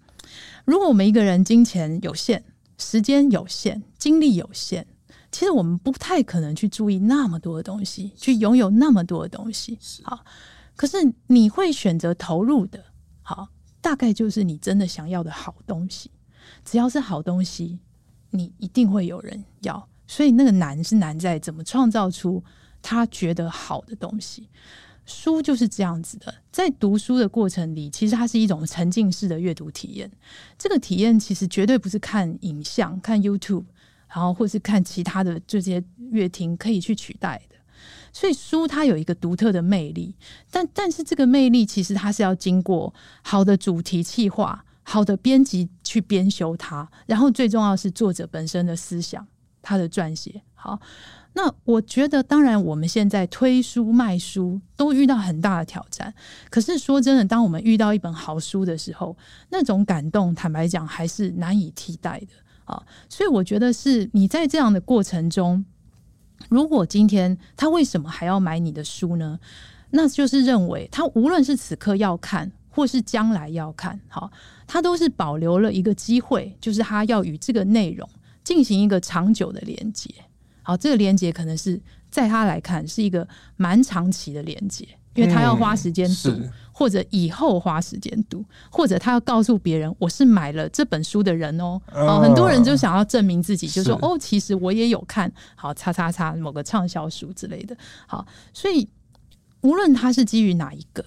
[0.65, 2.43] 如果我们一个人金钱有限、
[2.77, 4.85] 时间有限、精力有限。
[5.29, 9.77] 其实我们不太可能去注意那么多的东西，去拥有那么多的东西。
[10.03, 10.23] 好，
[10.75, 10.97] 可是
[11.27, 12.79] 你会选择投入的，
[13.21, 13.49] 好，
[13.81, 16.09] 大概就是你真的想要的好东西。
[16.63, 17.77] 只要是好东西，
[18.31, 19.87] 你一定会有人要。
[20.07, 22.43] 所以那个难是难在怎么创造出
[22.81, 24.49] 他觉得好的东西。
[25.05, 30.11] 书就是这样子的，在读书的过程里，其实它是一种沉浸式的阅读体验。
[30.57, 33.65] 这个体验其实绝对不是看影像、看 YouTube。
[34.09, 37.57] 然后，或是看其他的这些乐听可以去取代的，
[38.13, 40.15] 所以书它有一个独特的魅力，
[40.49, 49.27] 但但是这个魅力其实它是要经过好的主题企划、好的编辑去编修它，然后最重要是作者本身的思想、
[49.67, 50.41] 他的撰写。
[50.53, 50.79] 好，
[51.33, 56.13] 那我觉得当然我们现在推书卖书都遇到很大的挑战，
[56.49, 59.17] 可是说真的，当我们遇到一本好书的时候，
[59.49, 62.27] 那种感动，坦白讲还是难以替代的。
[62.63, 65.63] 啊，所以我觉得是你在这样的过程中，
[66.49, 69.37] 如果今天他为什么还要买你的书呢？
[69.91, 74.29] 那就是认为他无论是此刻要看，或是将来要看，好，
[74.65, 78.09] 他都是保留了一个机会，就是他要与这个内容
[78.47, 80.09] 进行一个长久的连接。
[80.63, 81.77] 好，这个连接可能是
[82.09, 83.27] 在他来看是一个
[83.57, 84.87] 蛮长期的连接。
[85.15, 91.81] 因为他要花时间读，嗯，或者以后花时间读，或者他要告诉别人我是买了这本书的人哦。
[91.91, 97.75] 哦，很多人就想要证明自己，就说哦，其实我也有看好叉叉叉某个畅销书之类的。
[98.05, 98.87] 好，所以
[99.61, 101.03] 无论他是基于哪一个，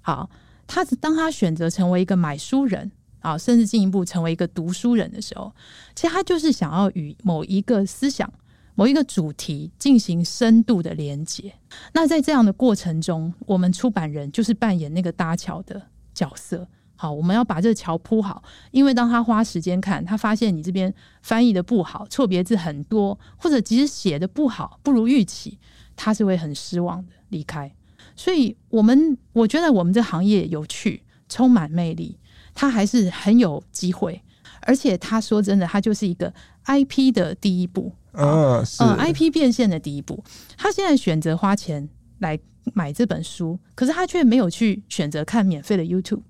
[0.00, 0.30] 好，
[0.66, 5.52] 他当他选择成为一个买书人啊，甚至进一步成为一个读书人的时候，
[5.94, 8.30] 其实他就是想要与某一个思想。
[8.76, 11.52] 某一个主题进行深度的连接，
[11.92, 15.82] 那在这样的过程中，我们出版人就是扮演那个搭桥的
[16.14, 16.66] 角色。
[16.96, 25.58] 好，我们要把这个桥铺好，因为当他花时间看，他发现你这边翻译的不好，错别字很多，或者即使写的不好，不如预期，
[25.94, 27.70] 他是会很失望的离开。
[28.16, 32.18] 所以，我们我觉得我们这行业有趣，充满魅力，
[32.54, 34.22] 他还是很有机会。
[34.62, 36.32] 而且他说真的，他就是一个
[36.66, 37.92] IP 的第一步。
[38.12, 38.82] 嗯，是。
[38.82, 40.22] 嗯，IP 变现的第一步，
[40.56, 41.88] 他现在选择花钱
[42.18, 42.38] 来
[42.74, 46.20] 买这本书，可是他却没有去选择看免费的 YouTube，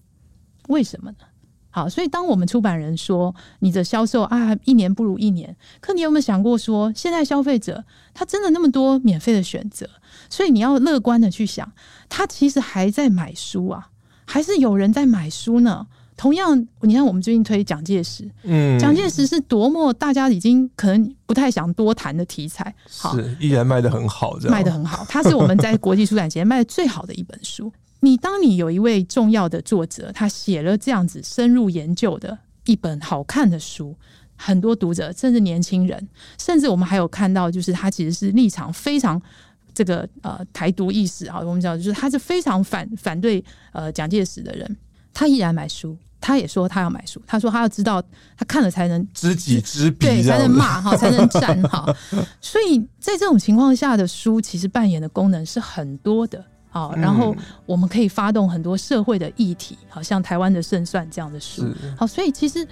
[0.69, 1.17] 为什么呢？
[1.73, 9.89] 好，所以当我们出版人说你的销售啊一年不如一年，可你有没有想过说，现在消费者他真的那么多免费的选择，
[10.29, 11.73] 所以你要乐观的去想，
[12.09, 13.89] 他其实还在买书啊，
[14.25, 15.89] 还是有人在买书呢？
[16.21, 27.73] 同样，你看我们最近推蒋介石，嗯，蒋介石是多么大家已经可能不太想多谈的题材，好，是依然卖得很好，卖得很好，它是我们在国际书展前卖的最好的一本书。
[28.01, 33.97] 你当你有一位重要的作者，他写了这样子深入研究的一本好看的书，
[34.37, 36.07] 很多读者甚至年轻人，
[36.39, 39.19] 甚至我们还有看到，就是他其实是立场非常
[39.73, 43.43] 这个呃台独意识啊，我们知道就是他是非常反反对
[43.73, 44.77] 呃蒋介石的人，
[45.15, 45.97] 他依然买书。
[46.21, 48.03] 他也说他要买书，他说他要知道
[48.37, 51.87] 他看了才能知己知彼，对，才能骂哈， 才能战哈。
[52.41, 56.91] 所以在这种情况下的书，其实扮演的功能是很多的啊。
[56.97, 61.67] 然后我们可以发动很多社会的议题，好像台湾的胜算这样的书。
[61.97, 62.67] 好，所以其实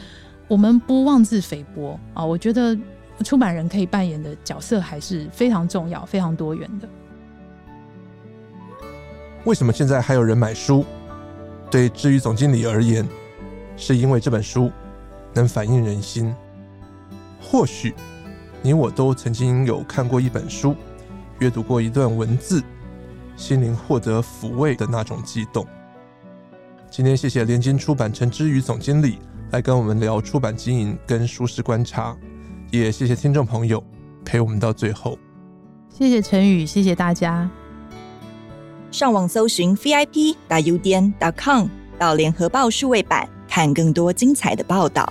[0.47, 2.25] 我们不妄自菲薄啊。
[2.25, 2.77] 我觉得
[3.25, 6.89] 出版人可以扮演的角色还是非常重要、非常多元的。
[9.45, 10.85] 为什么现在还有人买书？
[11.71, 13.07] 对至于总经理而言，
[13.79, 14.71] 是因为这本书
[15.33, 16.35] 能反映人心。
[17.41, 17.95] 或许
[18.61, 20.75] 你我都曾经有看过一本书，
[21.39, 22.63] 阅读过一段文字，
[23.37, 25.67] 心灵获得抚慰的那种激动。
[26.91, 29.19] 今天谢谢联经出版陈之宇总经理
[29.53, 32.17] 来跟我们聊出版经营跟书市观察，
[32.71, 33.83] 也谢谢听众朋友
[34.25, 35.17] 陪我们到最后。
[35.89, 37.49] 谢谢陈宇，谢谢大家。
[38.91, 41.69] 上网搜寻 vip 打 udn 点 com
[41.99, 43.38] 到联合报数位版。
[43.49, 45.11] 看更多精彩的报道。